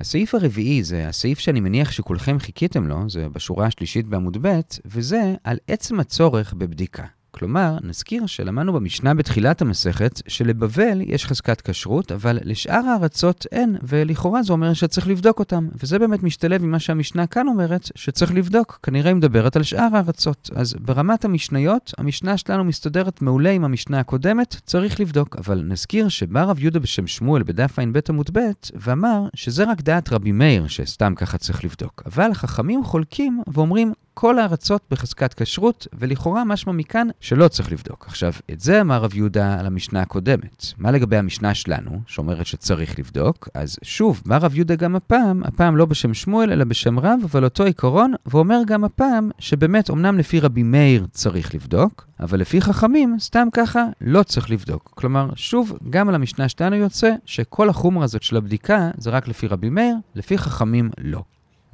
הסעיף 0.00 0.34
הרביעי 0.34 0.82
זה 0.82 1.08
הסעיף 1.08 1.38
שאני 1.38 1.60
מניח 1.60 1.90
שכולכם 1.90 2.38
חיכיתם 2.38 2.86
לו, 2.86 3.10
זה 3.10 3.28
בשורה 3.28 3.66
השלישית 3.66 4.06
בעמוד 4.06 4.38
ב', 4.40 4.60
וזה 4.84 5.34
על 5.44 5.56
עצם 5.68 6.00
הצורך 6.00 6.54
בבדיקה. 6.54 7.04
כלומר, 7.38 7.76
נזכיר 7.82 8.26
שלמדנו 8.26 8.72
במשנה 8.72 9.14
בתחילת 9.14 9.62
המסכת 9.62 10.22
שלבבל 10.28 11.00
יש 11.00 11.26
חזקת 11.26 11.60
כשרות, 11.60 12.12
אבל 12.12 12.38
לשאר 12.42 12.80
הארצות 12.88 13.46
אין, 13.52 13.76
ולכאורה 13.82 14.42
זה 14.42 14.52
אומר 14.52 14.72
שצריך 14.72 15.08
לבדוק 15.08 15.38
אותם. 15.38 15.68
וזה 15.82 15.98
באמת 15.98 16.22
משתלב 16.22 16.62
עם 16.62 16.70
מה 16.70 16.78
שהמשנה 16.78 17.26
כאן 17.26 17.48
אומרת, 17.48 17.90
שצריך 17.94 18.34
לבדוק. 18.34 18.78
כנראה 18.82 19.10
היא 19.10 19.16
מדברת 19.16 19.56
על 19.56 19.62
שאר 19.62 19.88
הארצות. 19.92 20.50
אז 20.54 20.74
ברמת 20.80 21.24
המשניות, 21.24 21.94
המשנה 21.98 22.36
שלנו 22.36 22.64
מסתדרת 22.64 23.22
מעולה 23.22 23.50
עם 23.50 23.64
המשנה 23.64 24.00
הקודמת, 24.00 24.56
צריך 24.66 25.00
לבדוק. 25.00 25.36
אבל 25.36 25.62
נזכיר 25.68 26.08
שבא 26.08 26.42
רב 26.42 26.58
יהודה 26.58 26.78
בשם 26.78 27.06
שמואל 27.06 27.42
בדף 27.42 27.78
ע"ב 27.78 27.98
עמוד 28.08 28.30
ב', 28.32 28.40
ואמר 28.74 29.28
שזה 29.34 29.64
רק 29.64 29.80
דעת 29.80 30.12
רבי 30.12 30.32
מאיר 30.32 30.68
שסתם 30.68 31.14
ככה 31.14 31.38
צריך 31.38 31.64
לבדוק. 31.64 32.02
אבל 32.06 32.30
החכמים 32.30 32.84
חולקים 32.84 33.42
ואומרים, 33.46 33.92
כל 34.14 34.38
הארצות 34.38 34.82
בחזקת 34.90 35.34
כשרות, 35.34 35.86
ולכאורה 35.92 36.44
משמע 36.44 36.72
מכאן 36.72 37.08
שלא 37.20 37.48
צריך 37.48 37.72
לבדוק. 37.72 38.04
עכשיו, 38.08 38.32
את 38.52 38.60
זה 38.60 38.80
אמר 38.80 39.02
רב 39.02 39.14
יהודה 39.14 39.60
על 39.60 39.66
המשנה 39.66 40.00
הקודמת. 40.00 40.66
מה 40.78 40.90
לגבי 40.90 41.16
המשנה 41.16 41.54
שלנו, 41.54 42.00
שאומרת 42.06 42.46
שצריך 42.46 42.98
לבדוק? 42.98 43.48
אז 43.54 43.76
שוב, 43.82 44.22
בא 44.26 44.36
רב 44.36 44.54
יהודה 44.54 44.74
גם 44.74 44.96
הפעם, 44.96 45.42
הפעם 45.44 45.76
לא 45.76 45.84
בשם 45.84 46.14
שמואל, 46.14 46.52
אלא 46.52 46.64
בשם 46.64 46.98
רב, 46.98 47.20
אבל 47.24 47.44
אותו 47.44 47.64
עיקרון, 47.64 48.12
ואומר 48.26 48.60
גם 48.66 48.84
הפעם 48.84 49.30
שבאמת, 49.38 49.90
אמנם 49.90 50.18
לפי 50.18 50.40
רבי 50.40 50.62
מאיר 50.62 51.06
צריך 51.10 51.54
לבדוק, 51.54 52.06
אבל 52.20 52.40
לפי 52.40 52.60
חכמים, 52.60 53.16
סתם 53.20 53.48
ככה, 53.52 53.84
לא 54.00 54.22
צריך 54.22 54.50
לבדוק. 54.50 54.92
כלומר, 54.94 55.30
שוב, 55.34 55.78
גם 55.90 56.08
על 56.08 56.14
המשנה 56.14 56.48
שלנו 56.48 56.76
יוצא 56.76 57.14
שכל 57.24 57.68
החומרה 57.68 58.04
הזאת 58.04 58.22
של 58.22 58.36
הבדיקה 58.36 58.90
זה 58.98 59.10
רק 59.10 59.28
לפי 59.28 59.46
רבי 59.46 59.70
מאיר, 59.70 59.94
לפי 60.14 60.38
חכמים 60.38 60.90
לא. 60.98 61.22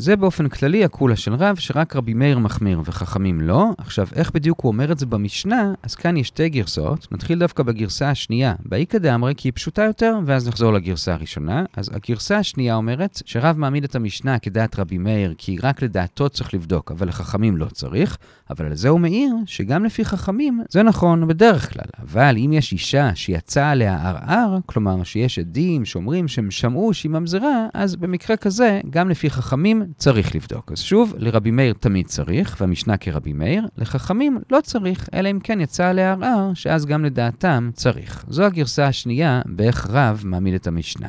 זה 0.00 0.16
באופן 0.16 0.48
כללי 0.48 0.84
הקולה 0.84 1.16
של 1.16 1.34
רב, 1.34 1.56
שרק 1.56 1.96
רבי 1.96 2.14
מאיר 2.14 2.38
מחמיר 2.38 2.82
וחכמים 2.84 3.40
לא. 3.40 3.70
עכשיו, 3.78 4.08
איך 4.14 4.30
בדיוק 4.34 4.60
הוא 4.60 4.72
אומר 4.72 4.92
את 4.92 4.98
זה 4.98 5.06
במשנה? 5.06 5.72
אז 5.82 5.94
כאן 5.94 6.16
יש 6.16 6.26
שתי 6.28 6.48
גרסאות. 6.48 7.08
נתחיל 7.12 7.38
דווקא 7.38 7.62
בגרסה 7.62 8.10
השנייה, 8.10 8.54
באיכא 8.64 8.98
דאמרי, 8.98 9.34
כי 9.36 9.48
היא 9.48 9.52
פשוטה 9.54 9.82
יותר, 9.82 10.18
ואז 10.26 10.48
נחזור 10.48 10.72
לגרסה 10.72 11.12
הראשונה. 11.12 11.64
אז 11.76 11.90
הגרסה 11.94 12.38
השנייה 12.38 12.74
אומרת 12.74 13.22
שרב 13.24 13.58
מעמיד 13.58 13.84
את 13.84 13.94
המשנה 13.94 14.38
כדעת 14.38 14.78
רבי 14.78 14.98
מאיר, 14.98 15.34
כי 15.38 15.56
רק 15.62 15.82
לדעתו 15.82 16.28
צריך 16.28 16.54
לבדוק, 16.54 16.90
אבל 16.90 17.08
לחכמים 17.08 17.56
לא 17.56 17.66
צריך. 17.66 18.18
אבל 18.50 18.66
על 18.66 18.74
זה 18.74 18.88
הוא 18.88 19.00
מעיר 19.00 19.34
שגם 19.46 19.84
לפי 19.84 20.04
חכמים 20.04 20.62
זה 20.70 20.82
נכון 20.82 21.28
בדרך 21.28 21.72
כלל. 21.72 21.90
אבל 22.02 22.36
אם 22.38 22.52
יש 22.52 22.72
אישה 22.72 23.14
שיצא 23.14 23.66
עליה 23.66 24.08
ערער, 24.08 24.58
כלומר 24.66 25.02
שיש 25.04 25.38
עדים 25.38 25.84
שאומרים 25.84 26.28
שהם 26.28 26.50
שמעו 26.50 26.94
שהיא 26.94 27.10
ממזרה, 27.10 27.66
אז 27.74 27.96
במקרה 27.96 28.36
כזה, 28.36 28.80
גם 28.90 29.08
לפי 29.08 29.30
חכמים 29.30 29.89
צריך 29.96 30.34
לבדוק. 30.34 30.72
אז 30.72 30.80
שוב, 30.80 31.14
לרבי 31.18 31.50
מאיר 31.50 31.74
תמיד 31.80 32.06
צריך, 32.06 32.56
והמשנה 32.60 32.96
כרבי 32.96 33.32
מאיר, 33.32 33.66
לחכמים 33.78 34.38
לא 34.50 34.60
צריך, 34.60 35.08
אלא 35.14 35.30
אם 35.30 35.38
כן 35.40 35.60
יצא 35.60 35.86
עליה 35.86 36.12
ערער, 36.12 36.54
שאז 36.54 36.86
גם 36.86 37.04
לדעתם 37.04 37.70
צריך. 37.74 38.24
זו 38.28 38.44
הגרסה 38.44 38.86
השנייה 38.86 39.42
באיך 39.46 39.86
רב 39.90 40.22
מעמיד 40.24 40.54
את 40.54 40.66
המשנה. 40.66 41.08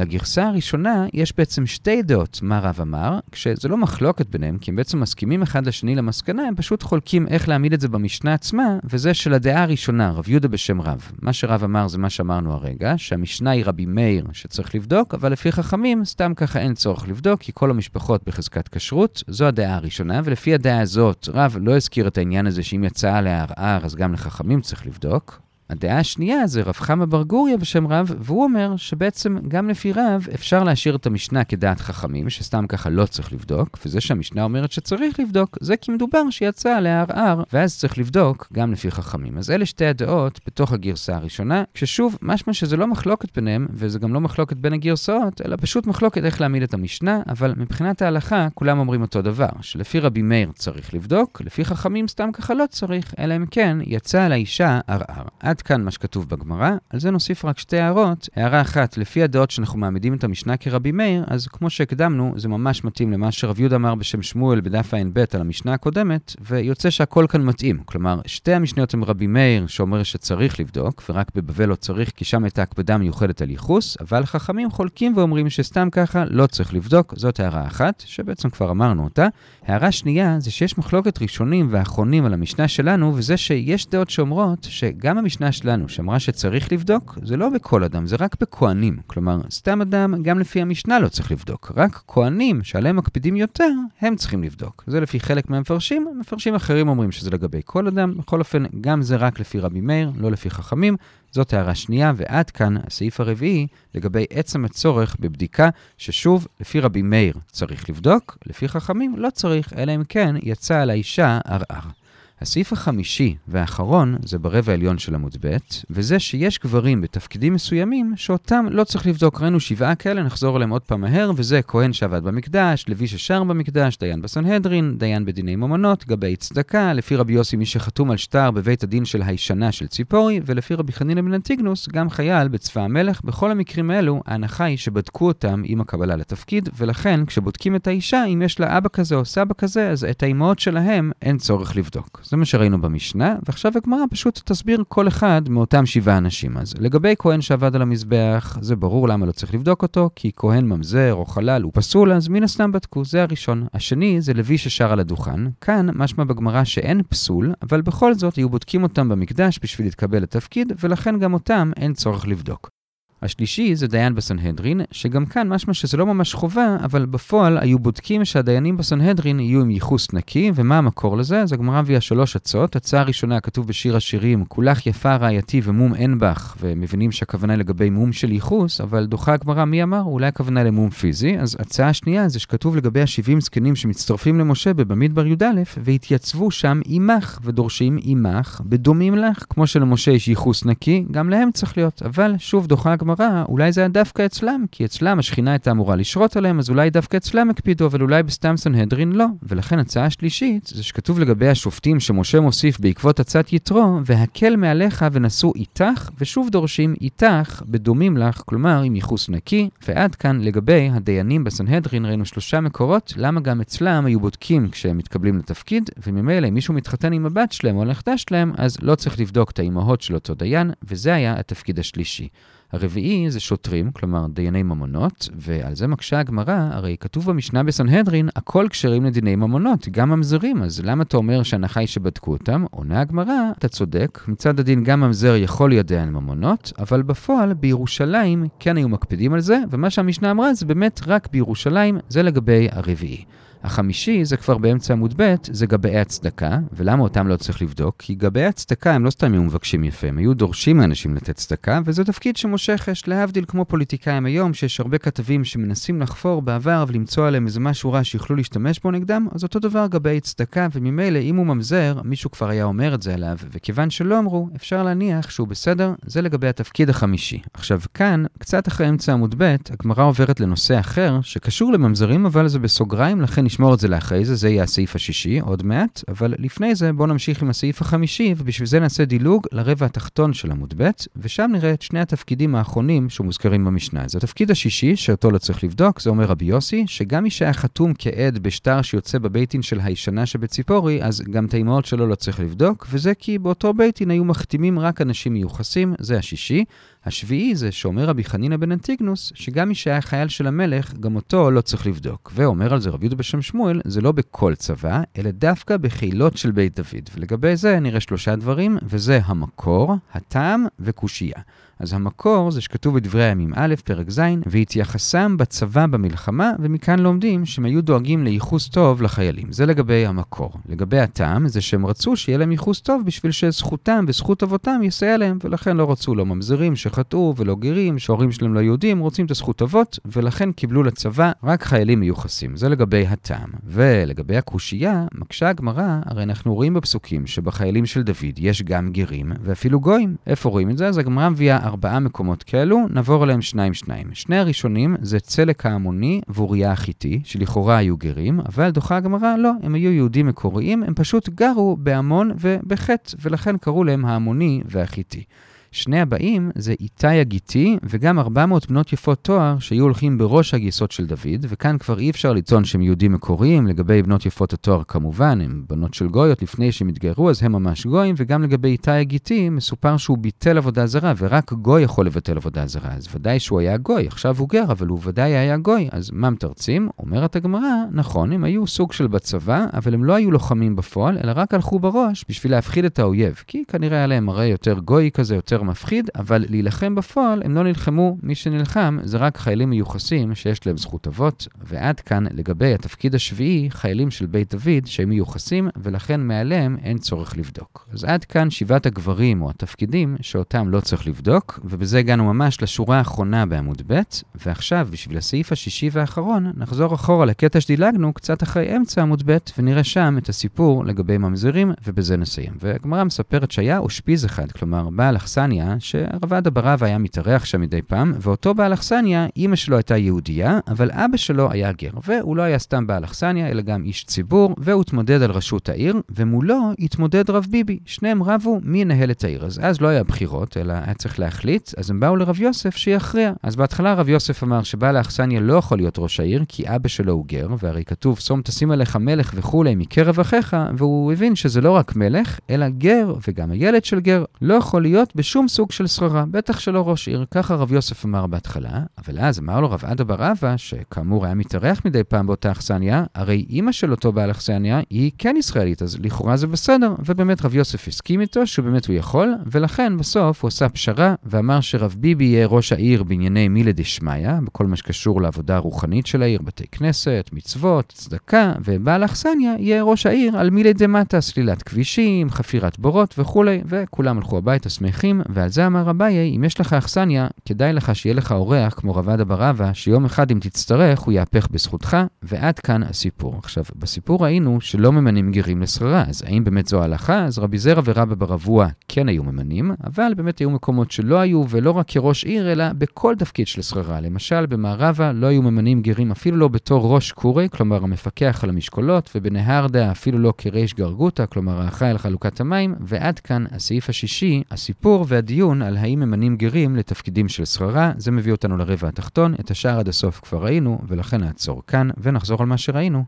לגרסה 0.00 0.48
הראשונה 0.48 1.06
יש 1.12 1.32
בעצם 1.36 1.66
שתי 1.66 2.02
דעות 2.02 2.40
מה 2.42 2.58
רב 2.58 2.78
אמר, 2.80 3.18
כשזה 3.32 3.68
לא 3.68 3.76
מחלוקת 3.76 4.26
ביניהם, 4.26 4.58
כי 4.58 4.70
הם 4.70 4.76
בעצם 4.76 5.00
מסכימים 5.00 5.42
אחד 5.42 5.66
לשני 5.66 5.94
למסקנה, 5.94 6.42
הם 6.42 6.56
פשוט 6.56 6.82
חולקים 6.82 7.28
איך 7.28 7.48
להעמיד 7.48 7.72
את 7.72 7.80
זה 7.80 7.88
במשנה 7.88 8.34
עצמה, 8.34 8.78
וזה 8.84 9.14
של 9.14 9.34
הדעה 9.34 9.62
הראשונה, 9.62 10.10
רב 10.10 10.28
יהודה 10.28 10.48
בשם 10.48 10.80
רב. 10.80 11.12
מה 11.22 11.32
שרב 11.32 11.64
אמר 11.64 11.88
זה 11.88 11.98
מה 11.98 12.10
שאמרנו 12.10 12.52
הרגע, 12.52 12.94
שהמשנה 12.96 13.50
היא 13.50 13.64
רבי 13.66 13.86
מאיר 13.86 14.26
שצריך 14.32 14.74
לבדוק, 14.74 15.14
אבל 15.14 15.32
לפי 15.32 15.52
חכמים, 15.52 16.04
סתם 16.04 16.32
ככה 16.36 16.58
אין 16.58 16.74
צורך 16.74 17.08
לבדוק, 17.08 17.40
כי 17.40 17.52
כל 17.54 17.70
המשפחות 17.70 18.22
בחזקת 18.26 18.68
כשרות, 18.68 19.22
זו 19.26 19.46
הדעה 19.46 19.74
הראשונה, 19.74 20.20
ולפי 20.24 20.54
הדעה 20.54 20.80
הזאת, 20.80 21.28
רב 21.32 21.56
לא 21.60 21.76
הזכיר 21.76 22.08
את 22.08 22.18
העניין 22.18 22.46
הזה 22.46 22.62
שאם 22.62 22.84
יצא 22.84 23.20
לערער, 23.20 23.84
אז 23.84 23.94
גם 23.94 24.12
לחכמים 24.12 24.60
צריך 24.60 24.86
לבדוק. 24.86 25.49
הדעה 25.70 25.98
השנייה 25.98 26.46
זה 26.46 26.62
רב 26.62 26.72
חמא 26.72 27.04
בר 27.04 27.22
גוריה 27.22 27.56
בשם 27.56 27.86
רב, 27.86 28.14
והוא 28.18 28.44
אומר 28.44 28.76
שבעצם 28.76 29.36
גם 29.48 29.68
לפי 29.68 29.92
רב 29.92 30.26
אפשר 30.34 30.64
להשאיר 30.64 30.96
את 30.96 31.06
המשנה 31.06 31.44
כדעת 31.44 31.80
חכמים, 31.80 32.30
שסתם 32.30 32.66
ככה 32.66 32.90
לא 32.90 33.06
צריך 33.06 33.32
לבדוק, 33.32 33.78
וזה 33.84 34.00
שהמשנה 34.00 34.44
אומרת 34.44 34.72
שצריך 34.72 35.20
לבדוק, 35.20 35.58
זה 35.60 35.76
כי 35.76 35.92
מדובר 35.92 36.30
שיצא 36.30 36.78
לערער, 36.78 37.42
ואז 37.52 37.78
צריך 37.78 37.98
לבדוק 37.98 38.48
גם 38.52 38.72
לפי 38.72 38.90
חכמים. 38.90 39.38
אז 39.38 39.50
אלה 39.50 39.66
שתי 39.66 39.86
הדעות 39.86 40.40
בתוך 40.46 40.72
הגרסה 40.72 41.16
הראשונה, 41.16 41.64
כששוב, 41.74 42.18
משמע 42.22 42.52
שזה 42.52 42.76
לא 42.76 42.86
מחלוקת 42.86 43.36
ביניהם, 43.36 43.66
וזה 43.72 43.98
גם 43.98 44.14
לא 44.14 44.20
מחלוקת 44.20 44.56
בין 44.56 44.72
הגרסאות, 44.72 45.40
אלא 45.44 45.56
פשוט 45.60 45.86
מחלוקת 45.86 46.24
איך 46.24 46.40
להעמיד 46.40 46.62
את 46.62 46.74
המשנה, 46.74 47.20
אבל 47.28 47.54
מבחינת 47.56 48.02
ההלכה 48.02 48.48
כולם 48.54 48.78
אומרים 48.78 49.02
אותו 49.02 49.22
דבר, 49.22 49.48
שלפי 49.60 50.00
רבי 50.00 50.22
מאיר 50.22 50.50
צריך 50.54 50.94
לבדוק, 50.94 51.42
לפי 51.44 51.64
חכמים 51.64 52.08
סתם 52.08 52.32
ככה 52.32 52.54
לא 52.54 52.64
צריך, 52.70 53.14
אלא 53.18 53.36
אם 53.36 53.46
כן 53.50 53.78
יצא 53.86 54.22
על 54.22 54.32
האישה 54.32 54.80
ערער. 54.86 55.24
עד 55.40 55.59
עד 55.60 55.64
כאן 55.64 55.82
מה 55.84 55.90
שכתוב 55.90 56.28
בגמרא, 56.28 56.70
על 56.90 57.00
זה 57.00 57.10
נוסיף 57.10 57.44
רק 57.44 57.58
שתי 57.58 57.78
הערות. 57.78 58.28
הערה 58.36 58.60
אחת, 58.60 58.96
לפי 58.96 59.22
הדעות 59.22 59.50
שאנחנו 59.50 59.78
מעמידים 59.78 60.14
את 60.14 60.24
המשנה 60.24 60.56
כרבי 60.56 60.92
מאיר, 60.92 61.24
אז 61.26 61.46
כמו 61.46 61.70
שהקדמנו, 61.70 62.34
זה 62.36 62.48
ממש 62.48 62.84
מתאים 62.84 63.12
למה 63.12 63.32
שרב 63.32 63.60
יהודה 63.60 63.76
אמר 63.76 63.94
בשם 63.94 64.22
שמואל 64.22 64.60
בדף 64.60 64.94
ע"ב 64.94 65.24
על 65.34 65.40
המשנה 65.40 65.74
הקודמת, 65.74 66.36
ויוצא 66.40 66.90
שהכל 66.90 67.26
כאן 67.28 67.42
מתאים. 67.42 67.78
כלומר, 67.84 68.20
שתי 68.26 68.52
המשניות 68.52 68.94
הן 68.94 69.02
רבי 69.02 69.26
מאיר, 69.26 69.66
שאומר 69.66 70.02
שצריך 70.02 70.60
לבדוק, 70.60 71.02
ורק 71.08 71.30
בבבל 71.34 71.68
לא 71.68 71.74
צריך, 71.74 72.10
כי 72.16 72.24
שם 72.24 72.44
הייתה 72.44 72.62
הקפדה 72.62 72.98
מיוחדת 72.98 73.42
על 73.42 73.50
ייחוס, 73.50 73.96
אבל 74.00 74.26
חכמים 74.26 74.70
חולקים 74.70 75.16
ואומרים 75.16 75.50
שסתם 75.50 75.88
ככה 75.92 76.24
לא 76.30 76.46
צריך 76.46 76.74
לבדוק. 76.74 77.14
זאת 77.16 77.40
הערה 77.40 77.66
אחת, 77.66 78.02
שבעצם 78.06 78.50
כבר 78.50 78.70
אמרנו 78.70 79.04
אותה. 79.04 79.26
הערה 79.66 79.92
שנייה, 79.92 80.36
זה 80.40 80.50
שיש 80.50 80.78
מחלוקת 80.78 81.22
ראשונים 81.22 81.68
ואחרונים 81.70 82.24
על 82.24 82.34
המשנה 82.34 82.68
שלנו, 82.68 83.14
וזה 83.16 83.36
שיש 83.36 83.86
דעות 83.86 84.10
שאומרות 84.10 84.66
שגם 84.70 85.18
המשנה 85.18 85.49
שלנו, 85.52 85.88
שאמרה 85.88 86.18
שצריך 86.18 86.72
לבדוק, 86.72 87.18
זה 87.22 87.36
לא 87.36 87.48
בכל 87.48 87.84
אדם, 87.84 88.06
זה 88.06 88.16
רק 88.20 88.36
בכהנים. 88.40 88.98
כלומר, 89.06 89.40
סתם 89.50 89.80
אדם, 89.80 90.22
גם 90.22 90.38
לפי 90.38 90.60
המשנה 90.60 90.98
לא 90.98 91.08
צריך 91.08 91.32
לבדוק. 91.32 91.72
רק 91.76 92.02
כהנים, 92.08 92.64
שעליהם 92.64 92.96
מקפידים 92.96 93.36
יותר, 93.36 93.70
הם 94.00 94.16
צריכים 94.16 94.42
לבדוק. 94.42 94.84
זה 94.86 95.00
לפי 95.00 95.20
חלק 95.20 95.50
מהמפרשים, 95.50 96.08
מפרשים 96.20 96.54
אחרים 96.54 96.88
אומרים 96.88 97.12
שזה 97.12 97.30
לגבי 97.30 97.60
כל 97.64 97.86
אדם. 97.86 98.14
בכל 98.18 98.38
אופן, 98.38 98.64
גם 98.80 99.02
זה 99.02 99.16
רק 99.16 99.40
לפי 99.40 99.58
רבי 99.58 99.80
מאיר, 99.80 100.10
לא 100.16 100.30
לפי 100.30 100.50
חכמים. 100.50 100.96
זאת 101.32 101.52
הערה 101.52 101.74
שנייה, 101.74 102.12
ועד 102.16 102.50
כאן 102.50 102.74
הסעיף 102.86 103.20
הרביעי 103.20 103.66
לגבי 103.94 104.24
עצם 104.30 104.64
הצורך 104.64 105.16
בבדיקה, 105.20 105.68
ששוב, 105.98 106.46
לפי 106.60 106.80
רבי 106.80 107.02
מאיר 107.02 107.34
צריך 107.52 107.90
לבדוק, 107.90 108.38
לפי 108.46 108.68
חכמים 108.68 109.14
לא 109.18 109.30
צריך, 109.30 109.72
אלא 109.76 109.94
אם 109.94 110.02
כן 110.08 110.34
יצא 110.42 110.78
על 110.78 110.90
האישה 110.90 111.38
ערער. 111.44 111.99
הסעיף 112.42 112.72
החמישי 112.72 113.34
והאחרון 113.48 114.16
זה 114.24 114.38
ברבע 114.38 114.72
העליון 114.72 114.98
של 114.98 115.14
עמוד 115.14 115.36
ב', 115.40 115.56
וזה 115.90 116.18
שיש 116.18 116.58
גברים 116.58 117.00
בתפקידים 117.00 117.54
מסוימים 117.54 118.12
שאותם 118.16 118.66
לא 118.70 118.84
צריך 118.84 119.06
לבדוק. 119.06 119.40
ראינו 119.40 119.60
שבעה 119.60 119.94
כאלה, 119.94 120.22
נחזור 120.22 120.56
עליהם 120.56 120.70
עוד 120.70 120.82
פעם 120.82 121.00
מהר, 121.00 121.30
וזה 121.36 121.62
כהן 121.62 121.92
שעבד 121.92 122.22
במקדש, 122.22 122.84
לוי 122.88 123.06
ששר 123.06 123.44
במקדש, 123.44 123.98
דיין 123.98 124.22
בסנהדרין, 124.22 124.98
דיין 124.98 125.24
בדיני 125.24 125.56
ממונות, 125.56 126.06
גבי 126.06 126.36
צדקה, 126.36 126.92
לפי 126.92 127.16
רבי 127.16 127.32
יוסי 127.32 127.56
מי 127.56 127.66
שחתום 127.66 128.10
על 128.10 128.16
שטר 128.16 128.50
בבית 128.50 128.82
הדין 128.82 129.04
של 129.04 129.22
הישנה 129.22 129.72
של 129.72 129.86
ציפורי, 129.86 130.40
ולפי 130.46 130.74
רבי 130.74 130.92
חנינא 130.92 131.20
בן 131.20 131.34
אנטיגנוס, 131.34 131.88
גם 131.88 132.10
חייל 132.10 132.48
בצבא 132.48 132.82
המלך. 132.82 133.24
בכל 133.24 133.50
המקרים 133.50 133.90
האלו, 133.90 134.22
ההנחה 134.26 134.64
היא 134.64 134.76
שבדקו 134.76 135.26
אותם 135.26 135.62
עם 135.64 135.80
הקבלה 135.80 136.16
לתפקיד, 136.16 136.68
ולכן 136.76 137.26
כשבודקים 137.26 137.76
את 137.76 137.86
האישה, 137.86 138.24
אם 138.24 138.42
יש 138.42 138.60
לה 138.60 138.78
אבא 138.78 138.88
כזה 138.92 139.14
או 139.14 139.24
סבא 139.24 139.54
כזה, 139.58 139.90
אז 139.90 140.04
את 140.04 140.22
האימהות 140.22 140.58
שלהם 140.58 141.10
אין 141.22 141.38
צורך 141.38 141.76
לבדוק. 141.76 142.20
זה 142.30 142.36
מה 142.36 142.44
שראינו 142.44 142.80
במשנה, 142.80 143.36
ועכשיו 143.46 143.72
הגמרא 143.76 144.02
פשוט 144.10 144.40
תסביר 144.44 144.82
כל 144.88 145.08
אחד 145.08 145.42
מאותם 145.48 145.86
שבעה 145.86 146.18
אנשים. 146.18 146.56
אז 146.56 146.74
לגבי 146.78 147.14
כהן 147.18 147.40
שעבד 147.40 147.76
על 147.76 147.82
המזבח, 147.82 148.58
זה 148.60 148.76
ברור 148.76 149.08
למה 149.08 149.26
לא 149.26 149.32
צריך 149.32 149.54
לבדוק 149.54 149.82
אותו, 149.82 150.10
כי 150.16 150.30
כהן 150.36 150.64
ממזר 150.64 151.14
או 151.14 151.26
חלל 151.26 151.62
הוא 151.62 151.72
פסול, 151.74 152.12
אז 152.12 152.28
מן 152.28 152.42
הסתם 152.42 152.72
בדקו, 152.72 153.04
זה 153.04 153.22
הראשון. 153.22 153.66
השני 153.74 154.20
זה 154.20 154.34
לוי 154.34 154.58
ששר 154.58 154.92
על 154.92 155.00
הדוכן. 155.00 155.40
כאן 155.60 155.86
משמע 155.94 156.24
בגמרא 156.24 156.64
שאין 156.64 157.02
פסול, 157.08 157.52
אבל 157.62 157.80
בכל 157.80 158.14
זאת 158.14 158.34
היו 158.34 158.48
בודקים 158.48 158.82
אותם 158.82 159.08
במקדש 159.08 159.58
בשביל 159.62 159.86
להתקבל 159.86 160.22
לתפקיד, 160.22 160.72
ולכן 160.80 161.18
גם 161.18 161.34
אותם 161.34 161.70
אין 161.76 161.94
צורך 161.94 162.28
לבדוק. 162.28 162.79
השלישי 163.22 163.74
זה 163.74 163.86
דיין 163.86 164.14
בסנהדרין, 164.14 164.80
שגם 164.90 165.26
כאן 165.26 165.48
משמע 165.48 165.74
שזה 165.74 165.96
לא 165.96 166.06
ממש 166.06 166.34
חובה, 166.34 166.76
אבל 166.84 167.06
בפועל 167.06 167.58
היו 167.58 167.78
בודקים 167.78 168.24
שהדיינים 168.24 168.76
בסנהדרין 168.76 169.40
יהיו 169.40 169.60
עם 169.60 169.70
ייחוס 169.70 170.12
נקי, 170.12 170.52
ומה 170.54 170.78
המקור 170.78 171.16
לזה? 171.16 171.42
אז 171.42 171.52
הגמרא 171.52 171.78
הביאה 171.78 172.00
שלוש 172.00 172.36
הצעות. 172.36 172.76
הצעה 172.76 173.00
הראשונה 173.00 173.40
כתוב 173.40 173.66
בשיר 173.66 173.96
השירים, 173.96 174.44
כולך 174.44 174.86
יפה 174.86 175.16
רעייתי 175.16 175.60
ומום 175.64 175.94
אין 175.94 176.18
בך, 176.18 176.56
ומבינים 176.60 177.12
שהכוונה 177.12 177.56
לגבי 177.56 177.90
מום 177.90 178.12
של 178.12 178.32
ייחוס, 178.32 178.80
אבל 178.80 179.06
דוחה 179.06 179.32
הגמרא 179.32 179.64
מי 179.64 179.82
אמר? 179.82 180.02
אולי 180.02 180.26
הכוונה 180.26 180.64
למום 180.64 180.90
פיזי. 180.90 181.38
אז 181.38 181.56
הצעה 181.60 181.88
השנייה 181.88 182.28
זה 182.28 182.38
שכתוב 182.40 182.76
לגבי 182.76 183.00
ה-70 183.00 183.40
זקנים 183.40 183.76
שמצטרפים 183.76 184.38
למשה 184.38 184.74
בבמדבר 184.74 185.26
י"א, 185.26 185.44
והתייצבו 185.84 186.50
שם 186.50 186.80
עמך, 186.86 187.38
ודורשים 187.44 187.98
עמך, 188.02 188.60
בדומים 188.64 189.14
לך, 189.14 189.44
כמו 189.50 189.66
שלמשה 189.66 190.10
יש 190.10 190.28
ייחוס 190.28 190.64
נקי, 190.64 191.04
גם 191.10 191.30
להם 191.30 191.50
צריך 191.52 191.76
להיות. 191.76 192.02
אבל 192.04 192.34
שוב 192.38 192.66
דוחה 192.66 192.92
הגמרא 192.92 193.09
הגמרא, 193.10 193.44
אולי 193.48 193.72
זה 193.72 193.80
היה 193.80 193.88
דווקא 193.88 194.26
אצלם, 194.26 194.64
כי 194.72 194.84
אצלם 194.84 195.18
השכינה 195.18 195.50
הייתה 195.50 195.70
אמורה 195.70 195.96
לשרות 195.96 196.36
עליהם, 196.36 196.58
אז 196.58 196.70
אולי 196.70 196.90
דווקא 196.90 197.16
אצלם 197.16 197.50
הקפידו, 197.50 197.86
אבל 197.86 198.02
אולי 198.02 198.22
בסתם 198.22 198.56
סנהדרין 198.56 199.12
לא. 199.12 199.26
ולכן 199.42 199.78
הצעה 199.78 200.10
שלישית, 200.10 200.66
זה 200.66 200.82
שכתוב 200.82 201.20
לגבי 201.20 201.48
השופטים 201.48 202.00
שמשה 202.00 202.40
מוסיף 202.40 202.80
בעקבות 202.80 203.20
עצת 203.20 203.52
יתרו, 203.52 204.00
והקל 204.04 204.56
מעליך 204.56 205.04
ונשאו 205.12 205.52
איתך, 205.56 206.10
ושוב 206.18 206.48
דורשים 206.50 206.94
איתך, 207.00 207.62
בדומים 207.66 208.16
לך, 208.16 208.42
כלומר 208.46 208.82
עם 208.82 208.94
ייחוס 208.94 209.28
נקי. 209.28 209.68
ועד 209.88 210.14
כאן 210.14 210.40
לגבי 210.40 210.90
הדיינים 210.92 211.44
בסנהדרין 211.44 212.04
ראינו 212.04 212.24
שלושה 212.24 212.60
מקורות, 212.60 213.12
למה 213.16 213.40
גם 213.40 213.60
אצלם 213.60 214.06
היו 214.06 214.20
בודקים 214.20 214.68
כשהם 214.68 214.98
מתקבלים 214.98 215.38
לתפקיד, 215.38 215.90
וממילא 216.06 216.48
אם 216.48 216.54
מישהו 216.54 216.74
מתחתן 216.74 217.12
עם 217.12 217.26
הבת 217.26 217.52
שלהם 217.52 217.76
או 217.76 217.82
הנכדה 217.82 218.18
שלהם, 218.18 218.52
אז 218.56 218.76
לא 218.82 218.94
צריך 218.94 219.20
לבדוק 219.20 219.50
את 219.50 219.58
האימהות 219.58 220.00
של 220.00 220.14
אותו 220.14 220.34
דיין, 220.34 220.70
וזה 220.84 221.14
היה 221.14 221.38
התפקיד 221.38 221.78
השלישי. 221.78 222.28
הרביעי 222.72 223.30
זה 223.30 223.40
שוטרים, 223.40 223.90
כלומר 223.92 224.26
דייני 224.26 224.62
ממונות, 224.62 225.28
ועל 225.36 225.74
זה 225.74 225.86
מקשה 225.86 226.18
הגמרא, 226.20 226.68
הרי 226.72 226.96
כתוב 227.00 227.30
במשנה 227.30 227.62
בסנהדרין, 227.62 228.28
הכל 228.36 228.66
כשרים 228.70 229.04
לדיני 229.04 229.36
ממונות, 229.36 229.88
גם 229.88 230.10
ממזרים, 230.10 230.62
אז 230.62 230.80
למה 230.84 231.02
אתה 231.02 231.16
אומר 231.16 231.42
שההנחה 231.42 231.80
היא 231.80 231.88
שבדקו 231.88 232.32
אותם? 232.32 232.64
עונה 232.70 233.00
הגמרא, 233.00 233.50
אתה 233.58 233.68
צודק, 233.68 234.20
מצד 234.28 234.60
הדין 234.60 234.84
גם 234.84 235.00
ממזר 235.00 235.34
יכול 235.36 235.70
להיות 235.70 235.86
דיין 235.86 236.10
ממונות, 236.10 236.72
אבל 236.78 237.02
בפועל 237.02 237.54
בירושלים 237.54 238.44
כן 238.58 238.76
היו 238.76 238.88
מקפידים 238.88 239.34
על 239.34 239.40
זה, 239.40 239.58
ומה 239.70 239.90
שהמשנה 239.90 240.30
אמרה 240.30 240.54
זה 240.54 240.66
באמת 240.66 241.00
רק 241.06 241.28
בירושלים, 241.32 241.98
זה 242.08 242.22
לגבי 242.22 242.68
הרביעי. 242.72 243.24
החמישי 243.62 244.24
זה 244.24 244.36
כבר 244.36 244.58
באמצע 244.58 244.94
עמוד 244.94 245.14
ב', 245.16 245.34
זה 245.42 245.66
גבאי 245.66 245.98
הצדקה, 245.98 246.58
ולמה 246.72 247.02
אותם 247.02 247.28
לא 247.28 247.36
צריך 247.36 247.62
לבדוק? 247.62 247.94
כי 247.98 248.14
גבאי 248.14 248.44
הצדקה 248.44 248.94
הם 248.94 249.04
לא 249.04 249.10
סתם 249.10 249.32
היו 249.32 249.42
מבקשים 249.42 249.84
יפה, 249.84 250.06
הם 250.06 250.18
היו 250.18 250.34
דורשים 250.34 250.76
מאנשים 250.76 251.14
לתת 251.16 251.36
צדקה, 251.36 251.80
וזה 251.84 252.04
תפקיד 252.04 252.36
שמושך 252.36 252.88
אש, 252.92 253.08
להבדיל 253.08 253.44
כמו 253.48 253.64
פוליטיקאים 253.64 254.26
היום, 254.26 254.54
שיש 254.54 254.80
הרבה 254.80 254.98
כתבים 254.98 255.44
שמנסים 255.44 256.02
לחפור 256.02 256.42
בעבר 256.42 256.84
ולמצוא 256.88 257.26
עליהם 257.26 257.46
איזה 257.46 257.60
משהו 257.60 257.92
רע 257.92 258.04
שיוכלו 258.04 258.36
להשתמש 258.36 258.80
בו 258.80 258.90
נגדם, 258.90 259.26
אז 259.34 259.42
אותו 259.42 259.58
דבר 259.58 259.86
גבאי 259.86 260.20
צדקה, 260.20 260.66
וממילא 260.72 261.18
אם 261.18 261.36
הוא 261.36 261.46
ממזר, 261.46 262.00
מישהו 262.04 262.30
כבר 262.30 262.48
היה 262.48 262.64
אומר 262.64 262.94
את 262.94 263.02
זה 263.02 263.14
עליו, 263.14 263.36
וכיוון 263.52 263.90
שלא 263.90 264.18
אמרו, 264.18 264.48
אפשר 264.56 264.82
להניח 264.82 265.30
שהוא 265.30 265.48
בסדר, 265.48 265.94
זה 266.06 266.22
לגבי 266.22 266.48
התפקיד 266.48 266.90
החמישי. 266.90 267.40
עכשיו 267.54 267.80
כאן, 267.94 268.24
קצת 268.38 268.68
אחרי 268.68 268.88
אמצע 268.88 269.12
עמוד 269.12 269.34
ב', 269.38 269.56
הגמרא 269.70 270.04
עוברת 270.04 270.40
לנושא 270.40 270.80
אחר, 270.80 271.18
שקשור 271.22 271.72
לממזרים, 271.72 272.26
אבל 272.26 272.48
זה 272.48 272.58
בסוגריים, 272.58 273.20
לכן 273.20 273.46
נשמור 273.50 273.74
את 273.74 273.80
זה 273.80 273.88
לאחרי 273.88 274.24
זה, 274.24 274.34
זה 274.34 274.48
יהיה 274.48 274.62
הסעיף 274.62 274.96
השישי, 274.96 275.40
עוד 275.40 275.62
מעט, 275.62 276.04
אבל 276.08 276.34
לפני 276.38 276.74
זה 276.74 276.92
בואו 276.92 277.08
נמשיך 277.08 277.42
עם 277.42 277.50
הסעיף 277.50 277.80
החמישי, 277.82 278.34
ובשביל 278.36 278.66
זה 278.68 278.80
נעשה 278.80 279.04
דילוג 279.04 279.46
לרבע 279.52 279.86
התחתון 279.86 280.32
של 280.32 280.50
עמוד 280.50 280.74
ב', 280.76 280.90
ושם 281.16 281.50
נראה 281.52 281.72
את 281.72 281.82
שני 281.82 282.00
התפקידים 282.00 282.54
האחרונים 282.54 283.10
שמוזכרים 283.10 283.64
במשנה. 283.64 284.02
זה 284.06 284.18
התפקיד 284.18 284.50
השישי, 284.50 284.96
שאותו 284.96 285.30
לא 285.30 285.38
צריך 285.38 285.64
לבדוק, 285.64 286.00
זה 286.00 286.10
אומר 286.10 286.24
רבי 286.24 286.44
יוסי, 286.44 286.84
שגם 286.86 287.22
מי 287.22 287.30
שהיה 287.30 287.52
חתום 287.52 287.92
כעד 287.98 288.38
בשטר 288.38 288.82
שיוצא 288.82 289.18
בבית 289.18 289.50
דין 289.52 289.62
של 289.62 289.80
הישנה 289.80 290.26
שבציפורי, 290.26 291.02
אז 291.02 291.22
גם 291.30 291.44
את 291.44 291.54
האימהות 291.54 291.84
שלו 291.84 292.06
לא 292.06 292.14
צריך 292.14 292.40
לבדוק, 292.40 292.86
וזה 292.90 293.14
כי 293.14 293.38
באותו 293.38 293.74
בית 293.74 293.98
דין 293.98 294.10
היו 294.10 294.24
מחתימים 294.24 294.78
רק 294.78 295.00
אנשים 295.00 295.32
מיוחסים, 295.32 295.94
זה 295.98 296.18
השישי. 296.18 296.64
השביעי 297.04 297.54
זה 297.54 297.72
שאומר 297.72 298.04
רבי 298.04 298.24
חנינא 298.24 298.56
בן 298.56 298.72
אנטיגנוס, 298.72 299.32
שגם 299.34 299.68
מי 299.68 299.74
שהיה 299.74 300.00
חייל 300.00 300.28
של 300.28 300.46
המלך, 300.46 300.94
גם 300.94 301.16
אותו 301.16 301.50
לא 301.50 301.60
צריך 301.60 301.86
לבדוק. 301.86 302.32
ואומר 302.34 302.72
על 302.72 302.80
זה 302.80 302.90
רבי 302.90 303.06
יהודה 303.06 303.16
בשם 303.16 303.42
שמואל, 303.42 303.80
זה 303.84 304.00
לא 304.00 304.12
בכל 304.12 304.54
צבא, 304.54 305.02
אלא 305.18 305.30
דווקא 305.30 305.76
בחילות 305.76 306.36
של 306.36 306.50
בית 306.50 306.76
דוד. 306.76 307.10
ולגבי 307.14 307.56
זה 307.56 307.80
נראה 307.80 308.00
שלושה 308.00 308.36
דברים, 308.36 308.78
וזה 308.82 309.20
המקור, 309.24 309.94
הטעם 310.12 310.66
וקושייה. 310.78 311.40
אז 311.80 311.92
המקור 311.92 312.50
זה 312.50 312.60
שכתוב 312.60 312.94
בדברי 312.94 313.24
הימים 313.24 313.52
א', 313.56 313.74
פרק 313.84 314.10
ז', 314.10 314.20
והתייחסם 314.46 315.36
בצבא 315.36 315.86
במלחמה, 315.86 316.52
ומכאן 316.58 316.98
לומדים 316.98 317.46
שהם 317.46 317.64
היו 317.64 317.82
דואגים 317.82 318.24
לייחוס 318.24 318.68
טוב 318.68 319.02
לחיילים. 319.02 319.52
זה 319.52 319.66
לגבי 319.66 320.06
המקור. 320.06 320.52
לגבי 320.68 320.98
הטעם, 320.98 321.48
זה 321.48 321.60
שהם 321.60 321.86
רצו 321.86 322.16
שיהיה 322.16 322.38
להם 322.38 322.52
ייחוס 322.52 322.80
טוב 322.80 323.02
בשביל 323.04 323.32
שזכותם 323.32 324.04
וזכות 324.08 324.42
אבותם 324.42 324.80
יסייע 324.82 325.16
להם, 325.16 325.38
ולכן 325.44 325.76
לא 325.76 325.90
רצו 325.90 326.14
לא 326.14 326.26
ממזרים 326.26 326.76
שחטאו 326.76 327.34
ולא 327.36 327.54
גרים, 327.54 327.98
שההורים 327.98 328.32
שלהם 328.32 328.54
לא 328.54 328.60
יהודים, 328.60 328.98
רוצים 328.98 329.26
את 329.26 329.30
הזכות 329.30 329.62
אבות, 329.62 329.98
ולכן 330.04 330.52
קיבלו 330.52 330.82
לצבא 330.82 331.32
רק 331.44 331.62
חיילים 331.62 332.00
מיוחסים. 332.00 332.56
זה 332.56 332.68
לגבי 332.68 333.06
הטעם. 333.06 333.50
ולגבי 333.64 334.36
הקושייה, 334.36 335.04
מקשה 335.14 335.48
הגמרא, 335.48 335.98
הרי 336.06 336.22
אנחנו 336.22 336.54
רואים 336.54 336.74
בפסוקים 336.74 337.26
שבחיילים 337.26 337.86
של 337.86 338.02
דוד 338.02 338.38
יש 338.38 338.62
גם 338.62 338.92
גרים 338.92 339.32
ואפילו 339.42 339.80
גויים. 339.80 340.16
איפה 340.26 340.48
רואים 340.48 340.70
את 340.70 340.78
זה? 340.78 340.88
אז 340.88 340.98
הגמרא 340.98 341.28
מביאה 341.28 341.69
ארבעה 341.70 342.00
מקומות 342.00 342.42
כאלו, 342.42 342.86
נעבור 342.90 343.22
עליהם 343.22 343.42
שניים-שניים. 343.42 344.14
שני 344.14 344.38
הראשונים 344.38 344.96
זה 345.00 345.20
צלק 345.20 345.66
ההמוני 345.66 346.20
ואוריה 346.28 346.72
החיתי, 346.72 347.20
שלכאורה 347.24 347.76
היו 347.76 347.96
גרים, 347.96 348.40
אבל 348.40 348.70
דוחה 348.70 348.96
הגמרא, 348.96 349.36
לא, 349.36 349.52
הם 349.62 349.74
היו 349.74 349.90
יהודים 349.92 350.26
מקוריים, 350.26 350.82
הם 350.82 350.94
פשוט 350.94 351.28
גרו 351.28 351.76
בהמון 351.80 352.30
ובחטא, 352.40 353.16
ולכן 353.22 353.56
קראו 353.56 353.84
להם 353.84 354.04
ההמוני 354.04 354.62
והחיתי. 354.66 355.24
שני 355.72 356.00
הבאים 356.00 356.50
זה 356.54 356.74
איתי 356.80 357.06
הגיתי 357.06 357.78
וגם 357.82 358.18
400 358.18 358.70
בנות 358.70 358.92
יפות 358.92 359.18
תואר 359.22 359.58
שהיו 359.58 359.82
הולכים 359.82 360.18
בראש 360.18 360.54
הגיסות 360.54 360.92
של 360.92 361.06
דוד, 361.06 361.46
וכאן 361.48 361.78
כבר 361.78 361.98
אי 361.98 362.10
אפשר 362.10 362.32
לטעון 362.32 362.64
שהם 362.64 362.82
יהודים 362.82 363.12
מקוריים, 363.12 363.66
לגבי 363.66 364.02
בנות 364.02 364.26
יפות 364.26 364.52
התואר 364.52 364.82
כמובן, 364.88 365.40
הן 365.40 365.62
בנות 365.68 365.94
של 365.94 366.08
גויות 366.08 366.42
לפני 366.42 366.72
שהם 366.72 366.88
התגיירו, 366.88 367.30
אז 367.30 367.42
הם 367.42 367.52
ממש 367.52 367.86
גויים, 367.86 368.14
וגם 368.18 368.42
לגבי 368.42 368.68
איתי 368.68 368.90
הגיתי 368.90 369.48
מסופר 369.48 369.96
שהוא 369.96 370.18
ביטל 370.18 370.58
עבודה 370.58 370.86
זרה, 370.86 371.12
ורק 371.16 371.52
גוי 371.52 371.82
יכול 371.82 372.06
לבטל 372.06 372.36
עבודה 372.36 372.66
זרה, 372.66 372.90
אז 372.92 373.08
ודאי 373.14 373.40
שהוא 373.40 373.60
היה 373.60 373.76
גוי, 373.76 374.06
עכשיו 374.06 374.36
הוא 374.38 374.48
גר, 374.48 374.64
אבל 374.68 374.86
הוא 374.86 374.98
ודאי 375.02 375.30
היה 375.30 375.56
גוי, 375.56 375.88
אז 375.92 376.10
מה 376.12 376.30
מתרצים? 376.30 376.88
אומרת 376.98 377.36
הגמרא, 377.36 377.70
נכון, 377.90 378.32
הם 378.32 378.44
היו 378.44 378.66
סוג 378.66 378.92
של 378.92 379.06
בצבא, 379.06 379.66
אבל 379.72 379.94
הם 379.94 380.04
לא 380.04 380.12
היו 380.14 380.30
לוחמים 380.30 380.76
בפועל, 380.76 381.18
אלא 381.24 381.32
רק 381.36 381.54
הלכו 381.54 381.78
בראש 381.78 382.24
בשביל 382.28 382.52
להפחיד 382.52 382.84
את 382.84 382.98
האויב, 382.98 383.42
כי 383.46 383.64
כנראה 383.68 383.96
היה 383.96 384.06
להם 384.06 384.24
מראה 384.26 384.46
יותר 384.46 384.78
גוי 384.78 385.10
כזה, 385.14 385.34
יותר 385.34 385.59
יותר 385.60 385.70
מפחיד, 385.70 386.10
אבל 386.18 386.44
להילחם 386.48 386.94
בפועל 386.94 387.42
הם 387.44 387.54
לא 387.54 387.64
נלחמו, 387.64 388.16
מי 388.22 388.34
שנלחם 388.34 388.98
זה 389.02 389.18
רק 389.18 389.36
חיילים 389.36 389.70
מיוחסים 389.70 390.34
שיש 390.34 390.66
להם 390.66 390.76
זכות 390.76 391.06
אבות, 391.06 391.48
ועד 391.64 392.00
כאן 392.00 392.24
לגבי 392.30 392.74
התפקיד 392.74 393.14
השביעי, 393.14 393.68
חיילים 393.70 394.10
של 394.10 394.26
בית 394.26 394.54
דוד 394.54 394.86
שהם 394.86 395.08
מיוחסים, 395.08 395.68
ולכן 395.76 396.20
מעליהם 396.20 396.76
אין 396.82 396.98
צורך 396.98 397.36
לבדוק. 397.36 397.88
אז 397.92 398.04
עד 398.04 398.24
כאן 398.24 398.50
שבעת 398.50 398.86
הגברים 398.86 399.42
או 399.42 399.50
התפקידים 399.50 400.16
שאותם 400.20 400.68
לא 400.68 400.80
צריך 400.80 401.06
לבדוק, 401.06 401.60
ובזה 401.64 401.98
הגענו 401.98 402.24
ממש 402.24 402.62
לשורה 402.62 402.98
האחרונה 402.98 403.46
בעמוד 403.46 403.82
ב', 403.86 404.00
ועכשיו 404.34 404.88
בשביל 404.90 405.18
הסעיף 405.18 405.52
השישי 405.52 405.88
והאחרון, 405.92 406.52
נחזור 406.56 406.94
אחורה 406.94 407.26
לקטע 407.26 407.60
שדילגנו 407.60 408.12
קצת 408.12 408.42
אחרי 408.42 408.76
אמצע 408.76 409.02
עמוד 409.02 409.22
ב', 409.26 409.38
ונראה 409.58 409.84
שם 409.84 410.14
את 410.18 410.28
הסיפור 410.28 410.84
לגבי 410.84 411.18
ממזרים, 411.18 411.72
ובזה 411.86 412.16
נסיים. 412.16 412.52
והגמרא 412.60 413.04
מספרת 413.04 413.50
שהיה 413.50 413.78
אושפיז 413.78 414.24
אחד, 414.24 414.52
כלומר 414.52 414.90
בעל 414.90 415.16
אכסניה 415.16 415.49
אכסניה, 415.50 415.76
שהרבד 415.78 416.46
אברב 416.46 416.84
היה 416.84 416.98
מתארח 416.98 417.44
שם 417.44 417.60
מדי 417.60 417.82
פעם, 417.82 418.12
ואותו 418.20 418.54
בעל 418.54 418.74
אכסניה, 418.74 419.26
אימא 419.36 419.56
שלו 419.56 419.76
הייתה 419.76 419.96
יהודייה, 419.96 420.58
אבל 420.68 420.90
אבא 420.90 421.16
שלו 421.16 421.50
היה 421.50 421.72
גר. 421.72 421.90
והוא 422.06 422.36
לא 422.36 422.42
היה 422.42 422.58
סתם 422.58 422.86
בעל 422.86 423.04
אכסניה, 423.04 423.48
אלא 423.48 423.62
גם 423.62 423.84
איש 423.84 424.04
ציבור, 424.04 424.54
והוא 424.58 424.82
התמודד 424.82 425.22
על 425.22 425.30
ראשות 425.30 425.68
העיר, 425.68 426.00
ומולו 426.16 426.70
התמודד 426.78 427.30
רב 427.30 427.46
ביבי. 427.50 427.78
שניהם 427.86 428.22
רבו 428.22 428.60
מי 428.62 428.80
ינהל 428.80 429.10
את 429.10 429.24
העיר. 429.24 429.44
אז 429.44 429.60
אז 429.62 429.80
לא 429.80 429.88
היה 429.88 430.04
בחירות, 430.04 430.56
אלא 430.56 430.72
היה 430.72 430.94
צריך 430.94 431.20
להחליט, 431.20 431.70
אז 431.76 431.90
הם 431.90 432.00
באו 432.00 432.16
לרב 432.16 432.40
יוסף 432.40 432.76
שיכריע. 432.76 433.32
אז 433.42 433.56
בהתחלה 433.56 433.94
רב 433.94 434.08
יוסף 434.08 434.42
אמר 434.42 434.62
שבעל 434.62 434.96
האכסניה 434.96 435.40
לא 435.40 435.54
יכול 435.54 435.78
להיות 435.78 435.98
ראש 435.98 436.20
העיר, 436.20 436.44
כי 436.48 436.64
אבא 436.68 436.88
שלו 436.88 437.12
הוא 437.12 437.24
גר, 437.26 437.48
והרי 437.58 437.84
כתוב, 437.84 438.18
שום 438.18 438.42
תשים 438.42 438.70
עליך 438.70 438.96
מלך 438.96 439.32
וכולי 439.34 439.74
מקרב 439.74 440.20
אחיך, 440.20 440.56
והוא 440.76 441.12
הבין 441.12 441.36
שזה 441.36 441.60
לא 441.60 441.70
רק 441.70 441.96
מלך, 441.96 442.38
אלא 442.50 442.68
גר, 442.68 443.14
וגם 443.28 443.50
הילד 443.50 443.84
של 443.84 444.00
גר, 444.00 444.24
לא 444.42 444.54
יכול 444.54 444.82
להיות 444.82 445.16
בשום 445.16 445.39
שום 445.40 445.48
סוג 445.48 445.72
של 445.72 445.86
שררה, 445.86 446.24
בטח 446.30 446.60
שלא 446.60 446.88
ראש 446.88 447.08
עיר, 447.08 447.24
ככה 447.30 447.54
רב 447.54 447.72
יוסף 447.72 448.04
אמר 448.04 448.26
בהתחלה, 448.26 448.80
אבל 448.98 449.18
אז 449.18 449.38
אמר 449.38 449.60
לו 449.60 449.70
רב 449.70 449.84
עדה 449.84 450.04
בר 450.04 450.32
אבא, 450.32 450.56
שכאמור 450.56 451.24
היה 451.24 451.34
מתארח 451.34 451.80
מדי 451.84 452.04
פעם 452.04 452.26
באותה 452.26 452.52
אכסניה, 452.52 453.04
הרי 453.14 453.46
אימא 453.50 453.72
של 453.72 453.90
אותו 453.90 454.12
בעל 454.12 454.30
אכסניה 454.30 454.80
היא 454.90 455.10
כן 455.18 455.34
ישראלית, 455.38 455.82
אז 455.82 455.98
לכאורה 456.00 456.36
זה 456.36 456.46
בסדר, 456.46 456.94
ובאמת 457.06 457.44
רב 457.44 457.54
יוסף 457.54 457.88
הסכים 457.88 458.20
איתו 458.20 458.46
שבאמת 458.46 458.86
הוא 458.86 458.96
יכול, 458.96 459.34
ולכן 459.46 459.96
בסוף 459.96 460.42
הוא 460.42 460.48
עשה 460.48 460.68
פשרה 460.68 461.14
ואמר 461.24 461.60
שרב 461.60 461.94
ביבי 461.98 462.24
יהיה 462.24 462.46
ראש 462.46 462.72
העיר 462.72 463.02
בענייני 463.02 463.48
מילי 463.48 463.72
דשמיא, 463.72 464.30
בכל 464.44 464.66
מה 464.66 464.76
שקשור 464.76 465.22
לעבודה 465.22 465.56
הרוחנית 465.56 466.06
של 466.06 466.22
העיר, 466.22 466.40
בתי 466.42 466.66
כנסת, 466.72 467.30
מצוות, 467.32 467.92
צדקה, 467.96 468.52
ובעל 468.64 469.04
אכסניה 469.04 469.54
יהיה 469.58 469.82
ראש 469.82 470.06
העיר 470.06 470.38
על 470.38 470.50
מילי 470.50 470.72
דמטה, 470.72 471.20
סלילת 471.20 471.62
כבישים, 471.62 472.30
חפירת 472.30 472.78
בורות 472.78 473.14
וכולי, 473.18 473.60
וכולם 473.66 474.16
הלכו 474.16 474.38
הביתה 474.38 474.68
שמחים, 474.68 475.20
ועל 475.32 475.48
זה 475.48 475.66
אמר 475.66 475.90
אביי, 475.90 476.36
אם 476.36 476.44
יש 476.44 476.60
לך 476.60 476.72
אכסניה, 476.72 477.26
כדאי 477.44 477.72
לך 477.72 477.96
שיהיה 477.96 478.14
לך 478.14 478.32
אורח 478.32 478.74
כמו 478.76 478.94
רבד 478.94 479.20
אבר 479.20 479.50
אבא, 479.50 479.72
שיום 479.72 480.04
אחד 480.04 480.30
אם 480.30 480.38
תצטרך, 480.40 481.00
הוא 481.00 481.12
יהפך 481.12 481.48
בזכותך, 481.50 481.96
ועד 482.22 482.58
כאן 482.58 482.82
הסיפור. 482.82 483.38
עכשיו, 483.38 483.64
בסיפור 483.76 484.24
ראינו 484.24 484.60
שלא 484.60 484.92
ממנים 484.92 485.32
גרים 485.32 485.62
לשררה, 485.62 486.04
אז 486.08 486.22
האם 486.26 486.44
באמת 486.44 486.66
זו 486.66 486.82
ההלכה? 486.82 487.24
אז 487.24 487.38
רבי 487.38 487.58
זרע 487.58 487.82
ורבא 487.84 488.14
ברבוע 488.14 488.66
כן 488.88 489.08
היו 489.08 489.24
ממנים, 489.24 489.70
אבל 489.84 490.12
באמת 490.16 490.38
היו 490.38 490.50
מקומות 490.50 490.90
שלא 490.90 491.18
היו, 491.18 491.44
ולא 491.50 491.70
רק 491.70 491.88
כראש 491.88 492.24
עיר, 492.24 492.52
אלא 492.52 492.72
בכל 492.72 493.14
תפקיד 493.18 493.46
של 493.46 493.62
שררה. 493.62 494.00
למשל, 494.00 494.46
במערבה 494.46 495.12
לא 495.12 495.26
היו 495.26 495.42
ממנים 495.42 495.82
גרים 495.82 496.10
אפילו 496.10 496.36
לא 496.36 496.48
בתור 496.48 496.94
ראש 496.94 497.12
קורי, 497.12 497.48
כלומר 497.52 497.84
המפקח 497.84 498.40
על 498.44 498.50
המשקולות, 498.50 499.10
ובנהרדה 499.14 499.90
אפילו 499.90 500.18
לא 500.18 500.32
כריש 500.38 500.74
גרגותא, 500.74 501.26
כלומר 501.26 501.60
האחראי 501.60 501.90
על 501.90 501.98
חלוקת 501.98 502.40
המים, 502.40 502.74
ועד 502.80 503.18
כאן 503.18 503.44
הסעיף 503.50 503.88
השישי, 503.88 504.42
הסיפור 504.50 505.04
והדיון 505.20 505.62
על 505.62 505.76
האם 505.76 506.00
ממנים 506.00 506.36
גרים 506.36 506.76
לתפקידים 506.76 507.28
של 507.28 507.44
שררה, 507.44 507.92
זה 507.96 508.10
מביא 508.10 508.32
אותנו 508.32 508.56
לרבע 508.56 508.88
התחתון, 508.88 509.34
את 509.40 509.50
השאר 509.50 509.78
עד 509.78 509.88
הסוף 509.88 510.20
כבר 510.20 510.44
ראינו, 510.44 510.78
ולכן 510.88 511.20
נעצור 511.20 511.62
כאן 511.66 511.88
ונחזור 512.02 512.40
על 512.40 512.46
מה 512.46 512.58
שראינו. 512.58 513.04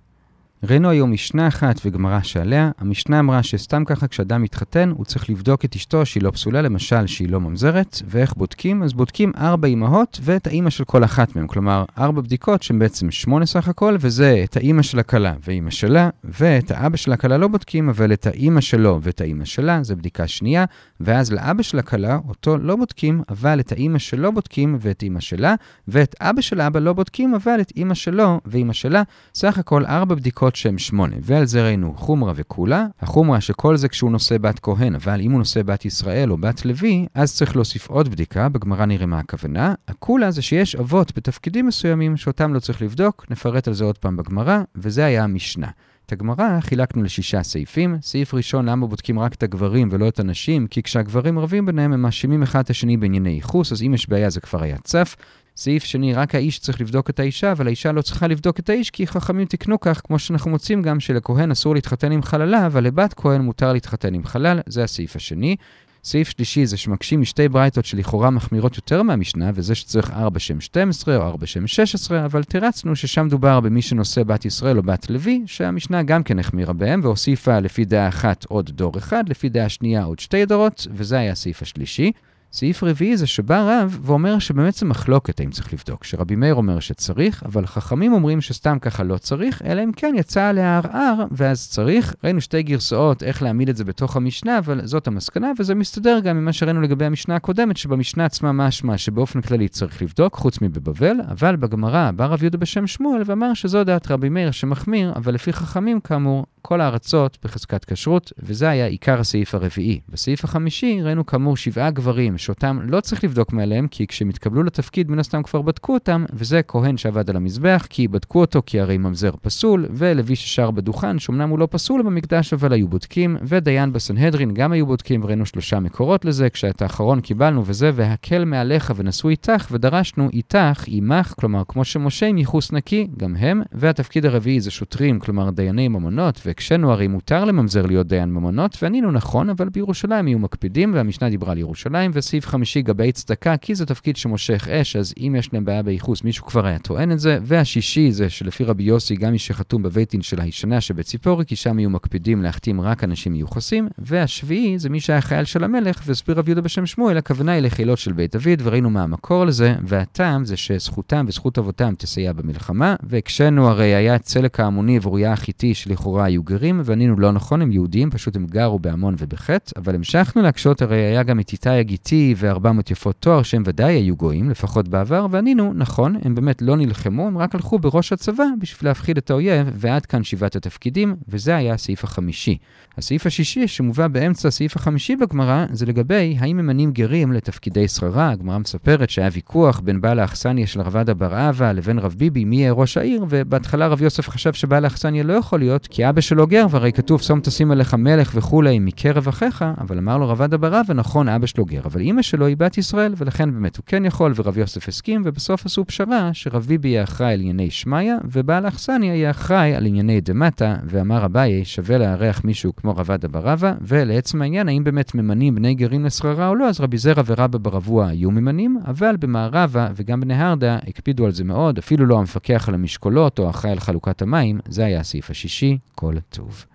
ראינו 0.64 0.90
היום 0.90 1.12
משנה 1.12 1.48
אחת 1.48 1.80
וגמרא 1.84 2.22
שעליה, 2.22 2.70
המשנה 2.78 3.20
אמרה 3.20 3.42
שסתם 3.42 3.84
ככה 3.84 4.08
כשאדם 4.08 4.42
מתחתן, 4.42 4.92
הוא 4.96 5.04
צריך 5.04 5.30
לבדוק 5.30 5.64
את 5.64 5.74
אשתו 5.74 6.06
שהיא 6.06 6.22
לא 6.22 6.30
פסולה, 6.30 6.62
למשל 6.62 7.06
שהיא 7.06 7.28
לא 7.28 7.40
ממזרת, 7.40 8.02
ואיך 8.06 8.34
בודקים? 8.36 8.82
אז 8.82 8.92
בודקים 8.92 9.32
ארבע 9.36 9.68
אמהות 9.68 10.20
ואת 10.22 10.46
האימא 10.46 10.70
של 10.70 10.84
כל 10.84 11.04
אחת 11.04 11.36
מהן, 11.36 11.46
כלומר 11.46 11.84
ארבע 11.98 12.20
בדיקות 12.20 12.62
שהן 12.62 12.78
בעצם 12.78 13.10
שמונה 13.10 13.46
סך 13.46 13.68
הכל, 13.68 13.96
וזה 14.00 14.40
את 14.44 14.56
האימא 14.56 14.82
של 14.82 14.98
הכלה 14.98 15.34
ואימא 15.46 15.70
שלה, 15.70 16.10
ואת 16.24 16.70
האבא 16.70 16.96
של 16.96 17.12
הכלה 17.12 17.38
לא 17.38 17.48
בודקים, 17.48 17.88
אבל 17.88 18.12
את 18.12 18.26
האימא 18.26 18.60
שלו 18.60 18.98
ואת 19.02 19.20
האימא 19.20 19.44
שלה, 19.44 19.82
זה 19.82 19.96
בדיקה 19.96 20.26
שנייה, 20.26 20.64
ואז 21.04 21.32
לאבא 21.32 21.62
של 21.62 21.78
הכלה, 21.78 22.18
אותו 22.28 22.58
לא 22.58 22.76
בודקים, 22.76 23.22
אבל 23.28 23.60
את 23.60 23.72
האימא 23.72 23.98
שלו 23.98 24.32
בודקים 24.32 24.76
ואת 24.80 25.02
אימא 25.02 25.20
שלה, 25.20 25.54
ואת 25.88 26.14
אבא 26.20 26.40
של 26.40 26.60
האבא 26.60 26.80
לא 26.80 26.92
בודקים, 26.92 27.34
אבל 27.34 27.60
את 27.60 27.72
אימא 27.76 27.94
שלו 27.94 28.40
ואימא 28.46 28.72
שלה, 28.72 29.02
סך 29.34 29.58
הכל 29.58 29.86
ארבע 29.86 30.14
בדיקות 30.14 30.56
שהן 30.56 30.78
שמונה, 30.78 31.16
ועל 31.22 31.44
זה 31.44 31.62
ראינו 31.62 31.94
חומרה 31.96 32.32
וכולה. 32.36 32.86
החומרה 33.00 33.40
שכל 33.40 33.76
זה 33.76 33.88
כשהוא 33.88 34.10
נושא 34.10 34.38
בת 34.38 34.58
כהן, 34.58 34.94
אבל 34.94 35.20
אם 35.20 35.30
הוא 35.30 35.38
נושא 35.38 35.62
בת 35.62 35.84
ישראל 35.84 36.30
או 36.30 36.36
בת 36.36 36.64
לוי, 36.64 37.06
אז 37.14 37.36
צריך 37.36 37.56
להוסיף 37.56 37.88
עוד 37.88 38.08
בדיקה, 38.08 38.48
בגמרא 38.48 38.84
נראה 38.84 39.06
מה 39.06 39.18
הכוונה. 39.18 39.74
הכולה 39.88 40.30
זה 40.30 40.42
שיש 40.42 40.76
אבות 40.76 41.12
בתפקידים 41.16 41.66
מסוימים 41.66 42.16
שאותם 42.16 42.54
לא 42.54 42.60
צריך 42.60 42.82
לבדוק, 42.82 43.26
נפרט 43.30 43.68
על 43.68 43.74
זה 43.74 43.84
עוד 43.84 43.98
פעם 43.98 44.16
בגמרא, 44.16 44.58
וזה 44.76 45.04
היה 45.04 45.24
המשנה. 45.24 45.68
הגמרא 46.12 46.60
חילקנו 46.60 47.02
לשישה 47.02 47.42
סעיפים. 47.42 47.96
סעיף 48.02 48.34
ראשון, 48.34 48.68
למה 48.68 48.86
בודקים 48.86 49.18
רק 49.18 49.34
את 49.34 49.42
הגברים 49.42 49.88
ולא 49.90 50.08
את 50.08 50.20
הנשים? 50.20 50.66
כי 50.66 50.82
כשהגברים 50.82 51.38
רבים 51.38 51.66
ביניהם 51.66 51.92
הם 51.92 52.02
מאשימים 52.02 52.42
אחד 52.42 52.60
את 52.60 52.70
השני 52.70 52.96
בענייני 52.96 53.30
ייחוס, 53.30 53.72
אז 53.72 53.82
אם 53.82 53.94
יש 53.94 54.08
בעיה 54.08 54.30
זה 54.30 54.40
כבר 54.40 54.62
היה 54.62 54.76
צף. 54.84 55.16
סעיף 55.56 55.84
שני, 55.84 56.14
רק 56.14 56.34
האיש 56.34 56.58
צריך 56.58 56.80
לבדוק 56.80 57.10
את 57.10 57.20
האישה, 57.20 57.52
אבל 57.52 57.66
האישה 57.66 57.92
לא 57.92 58.02
צריכה 58.02 58.26
לבדוק 58.26 58.58
את 58.58 58.70
האיש, 58.70 58.90
כי 58.90 59.06
חכמים 59.06 59.46
תקנו 59.46 59.80
כך, 59.80 60.00
כמו 60.04 60.18
שאנחנו 60.18 60.50
מוצאים 60.50 60.82
גם 60.82 61.00
שלכהן 61.00 61.50
אסור 61.50 61.74
להתחתן 61.74 62.12
עם 62.12 62.22
חללה, 62.22 62.66
אבל 62.66 62.84
לבת 62.84 63.14
כהן 63.14 63.40
מותר 63.40 63.72
להתחתן 63.72 64.14
עם 64.14 64.24
חלל, 64.24 64.60
זה 64.66 64.84
הסעיף 64.84 65.16
השני. 65.16 65.56
סעיף 66.04 66.30
שלישי 66.30 66.66
זה 66.66 66.76
שמקשים 66.76 67.20
משתי 67.20 67.48
ברייתות 67.48 67.84
שלכאורה 67.84 68.30
מחמירות 68.30 68.76
יותר 68.76 69.02
מהמשנה, 69.02 69.50
וזה 69.54 69.74
שצריך 69.74 70.10
4 70.10 70.38
שם 70.38 70.60
12 70.60 71.16
או 71.16 71.22
4 71.22 71.46
שם 71.46 71.66
16, 71.66 72.24
אבל 72.24 72.44
תירצנו 72.44 72.96
ששם 72.96 73.28
דובר 73.30 73.60
במי 73.60 73.82
שנושא 73.82 74.22
בת 74.22 74.44
ישראל 74.44 74.78
או 74.78 74.82
בת 74.82 75.10
לוי, 75.10 75.42
שהמשנה 75.46 76.02
גם 76.02 76.22
כן 76.22 76.38
החמירה 76.38 76.72
בהם, 76.72 77.00
והוסיפה 77.02 77.58
לפי 77.58 77.84
דעה 77.84 78.08
אחת 78.08 78.44
עוד 78.44 78.70
דור 78.70 78.98
אחד, 78.98 79.28
לפי 79.28 79.48
דעה 79.48 79.68
שנייה 79.68 80.04
עוד 80.04 80.18
שתי 80.18 80.46
דורות, 80.46 80.86
וזה 80.90 81.18
היה 81.18 81.32
הסעיף 81.32 81.62
השלישי. 81.62 82.12
סעיף 82.52 82.82
רביעי 82.82 83.16
זה 83.16 83.26
שבא 83.26 83.62
רב 83.62 83.98
ואומר 84.02 84.38
שבאמת 84.38 84.74
זה 84.74 84.86
מחלוקת 84.86 85.40
האם 85.40 85.50
צריך 85.50 85.72
לבדוק, 85.72 86.04
שרבי 86.04 86.36
מאיר 86.36 86.54
אומר 86.54 86.80
שצריך, 86.80 87.42
אבל 87.46 87.66
חכמים 87.66 88.12
אומרים 88.12 88.40
שסתם 88.40 88.78
ככה 88.78 89.02
לא 89.02 89.18
צריך, 89.18 89.62
אלא 89.64 89.84
אם 89.84 89.92
כן 89.92 90.14
יצא 90.16 90.42
עליה 90.42 90.76
ערער, 90.76 91.24
ואז 91.30 91.68
צריך. 91.70 92.14
ראינו 92.24 92.40
שתי 92.40 92.62
גרסאות 92.62 93.22
איך 93.22 93.42
להעמיד 93.42 93.68
את 93.68 93.76
זה 93.76 93.84
בתוך 93.84 94.16
המשנה, 94.16 94.58
אבל 94.58 94.86
זאת 94.86 95.06
המסקנה, 95.06 95.52
וזה 95.58 95.74
מסתדר 95.74 96.20
גם 96.20 96.36
ממה 96.36 96.52
שראינו 96.52 96.80
לגבי 96.80 97.04
המשנה 97.04 97.36
הקודמת, 97.36 97.76
שבמשנה 97.76 98.24
עצמה 98.24 98.52
משמע 98.52 98.98
שבאופן 98.98 99.40
כללי 99.40 99.68
צריך 99.68 100.02
לבדוק, 100.02 100.34
חוץ 100.34 100.60
מבבבל, 100.60 101.16
אבל 101.30 101.56
בגמרא 101.56 102.10
בא 102.10 102.26
רב 102.26 102.42
יהודה 102.42 102.58
בשם 102.58 102.86
שמואל 102.86 103.22
ואמר 103.26 103.54
שזו 103.54 103.84
דעת 103.84 104.10
רבי 104.10 104.28
מאיר 104.28 104.50
שמחמיר, 104.50 105.12
אבל 105.16 105.34
לפי 105.34 105.52
חכמים 105.52 106.00
כאמור, 106.00 106.46
כל 106.62 106.80
הארצות 106.80 107.38
בחזקת 107.44 107.84
כשרות, 107.84 108.32
וזה 108.38 108.68
היה 108.68 108.86
עיקר 108.86 109.20
הסעיף 109.20 109.54
הרביעי. 109.54 110.00
בסעיף 110.08 110.44
החמישי 110.44 111.02
ראינו 111.02 111.26
כאמור 111.26 111.56
שבעה 111.56 111.90
גברים 111.90 112.38
שאותם 112.38 112.78
לא 112.82 113.00
צריך 113.00 113.24
לבדוק 113.24 113.52
מעליהם, 113.52 113.88
כי 113.88 114.06
כשהם 114.06 114.28
התקבלו 114.28 114.62
לתפקיד 114.62 115.10
מן 115.10 115.18
הסתם 115.18 115.42
כבר 115.42 115.62
בדקו 115.62 115.94
אותם, 115.94 116.24
וזה 116.32 116.62
כהן 116.62 116.96
שעבד 116.96 117.30
על 117.30 117.36
המזבח, 117.36 117.86
כי 117.90 118.08
בדקו 118.08 118.40
אותו 118.40 118.62
כי 118.66 118.80
הרי 118.80 118.98
ממזר 118.98 119.30
פסול, 119.42 119.86
ולוי 119.90 120.36
ששר 120.36 120.70
בדוכן, 120.70 121.18
שאומנם 121.18 121.48
הוא 121.48 121.58
לא 121.58 121.68
פסול 121.70 122.02
במקדש, 122.02 122.52
אבל 122.52 122.72
היו 122.72 122.88
בודקים, 122.88 123.36
ודיין 123.42 123.92
בסנהדרין 123.92 124.54
גם 124.54 124.72
היו 124.72 124.86
בודקים, 124.86 125.24
וראינו 125.24 125.46
שלושה 125.46 125.80
מקורות 125.80 126.24
לזה, 126.24 126.50
כשאת 126.50 126.82
האחרון 126.82 127.20
קיבלנו 127.20 127.62
וזה, 127.66 127.90
והקל 127.94 128.44
מעליך 128.44 128.92
ונשאו 128.96 129.28
איתך, 129.28 129.68
ודרשנו 129.70 130.28
איתך, 130.32 130.84
עמך, 130.86 131.34
כלומר 131.40 131.62
כמו 131.68 131.84
שמשה 131.84 132.26
עם 132.26 132.38
ייחוס 132.38 132.72
נקי, 132.72 133.08
גם 133.16 133.36
הם, 133.36 133.62
והתפקיד 133.72 134.26
הרביעי 134.26 134.60
זה 134.60 134.70
שוטרים, 134.70 135.20
כלומר 135.20 135.50
דייני 135.50 135.88
ממונות, 135.88 136.40
והקשינו 136.52 136.92
הרי 136.92 137.08
מותר 137.08 137.44
לממזר 137.44 137.86
להיות 137.86 138.06
דיין 138.06 138.32
ממונות, 138.32 138.78
וענינו 138.82 139.10
נכון, 139.10 139.50
אבל 139.50 139.68
בירושלים 139.68 140.28
יהיו 140.28 140.38
מקפידים, 140.38 140.94
והמשנה 140.94 141.30
דיברה 141.30 141.52
על 141.52 141.58
ירושלים, 141.58 142.10
וסעיף 142.14 142.46
חמישי 142.46 142.82
גבי 142.82 143.12
צדקה, 143.12 143.56
כי 143.56 143.74
זה 143.74 143.86
תפקיד 143.86 144.16
שמושך 144.16 144.68
אש, 144.68 144.96
אז 144.96 145.14
אם 145.20 145.34
יש 145.38 145.52
להם 145.52 145.64
בעיה 145.64 145.82
בייחוס, 145.82 146.24
מישהו 146.24 146.46
כבר 146.46 146.66
היה 146.66 146.78
טוען 146.78 147.12
את 147.12 147.18
זה. 147.18 147.38
והשישי 147.42 148.12
זה 148.12 148.30
שלפי 148.30 148.64
רבי 148.64 148.82
יוסי, 148.82 149.16
גם 149.16 149.32
מי 149.32 149.38
שחתום 149.38 149.82
בבית 149.82 150.10
דין 150.10 150.22
של 150.22 150.40
הישנה 150.40 150.80
שבציפורי, 150.80 151.44
כי 151.44 151.56
שם 151.56 151.78
יהיו 151.78 151.90
מקפידים 151.90 152.42
להחתים 152.42 152.80
רק 152.80 153.04
אנשים 153.04 153.32
מיוחסים. 153.32 153.88
והשביעי 153.98 154.78
זה 154.78 154.90
מי 154.90 155.00
שהיה 155.00 155.20
חייל 155.20 155.44
של 155.44 155.64
המלך, 155.64 156.02
והסביר 156.06 156.38
רבי 156.38 156.50
יהודה 156.50 156.62
בשם 156.62 156.86
שמואל, 156.86 157.16
הכוונה 157.16 157.52
היא 157.52 157.62
לחילות 157.62 157.98
של 157.98 158.12
בית 158.12 158.36
דוד, 158.36 158.60
וראינו 158.62 158.90
מה 158.90 159.02
המקור 159.02 159.44
לזה, 159.44 159.74
והטעם 159.86 160.44
זה 160.44 160.56
שזכותם 160.56 161.24
וזכות 161.28 161.58
אבותם 161.58 161.94
תסייע 161.98 162.32
במלחמה, 162.32 162.96
והקשינו 163.02 163.68
הרי 163.68 163.94
היה 163.94 164.18
צלק 164.18 164.60
ההמוני 164.60 164.98
ואוריה 165.02 165.32
החיתי 165.32 165.74
שלכאורה 165.74 166.24
היו 166.24 166.41
גרים, 166.42 166.80
וענינו 166.84 167.16
לא 167.16 167.32
נכון, 167.32 167.62
הם 167.62 167.72
יהודים, 167.72 168.10
פשוט 168.10 168.36
הם 168.36 168.46
גרו 168.46 168.78
בעמון 168.78 169.14
ובחטא, 169.18 169.72
אבל 169.76 169.94
המשכנו 169.94 170.42
להקשות, 170.42 170.82
הרי 170.82 170.96
היה 170.96 171.22
גם 171.22 171.40
את 171.40 171.52
איתי 171.52 171.70
הגיתי 171.70 172.34
ו-400 172.36 172.90
יפות 172.90 173.16
תואר 173.20 173.42
שהם 173.42 173.62
ודאי 173.66 173.94
היו 173.94 174.16
גויים, 174.16 174.50
לפחות 174.50 174.88
בעבר, 174.88 175.26
וענינו, 175.30 175.72
נכון, 175.74 176.16
הם 176.22 176.34
באמת 176.34 176.62
לא 176.62 176.76
נלחמו, 176.76 177.26
הם 177.26 177.38
רק 177.38 177.54
הלכו 177.54 177.78
בראש 177.78 178.12
הצבא 178.12 178.44
בשביל 178.58 178.90
להפחיד 178.90 179.16
את 179.16 179.30
האויב, 179.30 179.70
ועד 179.74 180.06
כאן 180.06 180.24
שבעת 180.24 180.56
התפקידים, 180.56 181.16
וזה 181.28 181.56
היה 181.56 181.74
הסעיף 181.74 182.04
החמישי. 182.04 182.58
הסעיף 182.98 183.26
השישי, 183.26 183.68
שמובא 183.68 184.08
באמצע 184.08 184.48
הסעיף 184.48 184.76
החמישי 184.76 185.16
בגמרא, 185.16 185.66
זה 185.72 185.86
לגבי 185.86 186.36
האם 186.40 186.56
ממנים 186.56 186.92
גרים 186.92 187.32
לתפקידי 187.32 187.88
שררה. 187.88 188.30
הגמרא 188.30 188.58
מספרת 188.58 189.10
שהיה 189.10 189.28
ויכוח 189.32 189.80
בין 189.80 190.00
בעל 190.00 190.18
האכסניה 190.18 190.66
של 190.66 190.80
רב 190.80 190.96
עדה 190.96 191.14
בר 191.14 191.48
אבא 191.48 191.72
לבין 191.72 191.98
רב 191.98 192.14
ביבי, 192.18 192.44
מי 192.44 192.56
יהיה 192.56 192.72
ראש 192.72 192.96
העיר, 192.96 193.24
ובהתחלה 193.28 193.86
רב 193.86 194.02
יוסף 194.02 194.28
חשב 194.28 194.52
שבעל 194.52 194.84
האכסניה 194.84 195.22
לא 195.22 195.32
יכול 195.32 195.58
להיות, 195.58 195.86
כי 195.86 196.08
אבא 196.08 196.20
שלו 196.32 196.46
גר, 196.46 196.66
והרי 196.70 196.92
כתוב, 196.92 197.22
שום 197.22 197.40
תשים 197.40 197.70
עליך 197.70 197.94
מלך 197.94 198.32
וכולי 198.34 198.78
מקרב 198.78 199.28
אחיך, 199.28 199.64
אבל 199.80 199.98
אמר 199.98 200.18
לו 200.18 200.28
רב 200.28 200.42
עדה 200.42 200.56
בר 200.56 200.80
אבא, 200.80 201.46
שלו 201.46 201.64
גר, 201.64 201.80
אבל 201.84 202.00
אמא 202.00 202.22
שלו 202.22 202.46
היא 202.46 202.56
בת 202.56 202.78
ישראל, 202.78 203.14
ולכן 203.16 203.52
באמת 203.52 203.76
הוא 203.76 203.84
כן 203.86 204.04
יכול, 204.04 204.32
ורב 204.36 204.58
יוסף 204.58 204.88
הסכים, 204.88 205.22
ובסוף 205.24 205.66
עשו 205.66 205.84
פשרה 205.84 206.30
שרב 206.32 206.62
ביבי 206.62 206.88
יהיה 206.88 207.02
אחראי 207.02 207.32
על 207.32 207.40
ענייני 207.40 207.70
שמיא, 207.70 208.12
ובעל 208.24 208.64
האכסניה 208.64 209.14
יהיה 209.14 209.30
אחראי 209.30 209.74
על 209.74 209.86
ענייני 209.86 210.20
דמטה, 210.20 210.76
ואמר 210.84 211.24
אביי, 211.24 211.64
שווה 211.64 211.98
לארח 211.98 212.44
מישהו 212.44 212.76
כמו 212.76 212.96
רב 212.96 213.10
עדה 213.10 213.28
בר 213.28 213.52
אבא, 213.52 213.72
ולעצם 213.80 214.42
העניין, 214.42 214.68
האם 214.68 214.84
באמת 214.84 215.14
ממנים 215.14 215.54
בני 215.54 215.74
גרים 215.74 216.04
לשררה 216.04 216.48
או 216.48 216.54
לא, 216.54 216.68
אז 216.68 216.80
רבי 216.80 216.98
זרע 216.98 217.22
ורבא 217.26 217.58
ברבוע 217.58 218.06
היו 218.06 218.30
ממנים, 218.30 218.78
אבל 218.86 219.16
במערבה 219.20 219.88
וגם 219.96 220.20
בני 220.20 220.34
הרדה 220.34 220.78
הקפידו 220.88 221.24
על 221.24 221.32
זה 221.32 221.44
מאוד, 221.44 221.78
אפילו 221.78 222.06
לא 222.06 222.18
המפקח 222.18 222.68
על 222.68 222.74
המשקולות 222.74 223.38
או 223.38 223.46
האחראי 223.46 223.72
על 223.72 223.80
חלוקת 223.80 224.22
המים, 224.22 224.60
זה 224.68 224.84
היה 224.84 225.00
הסעיף 225.00 225.30
השישי, 225.30 225.78
כל 225.94 226.14
טוב. 226.28 226.66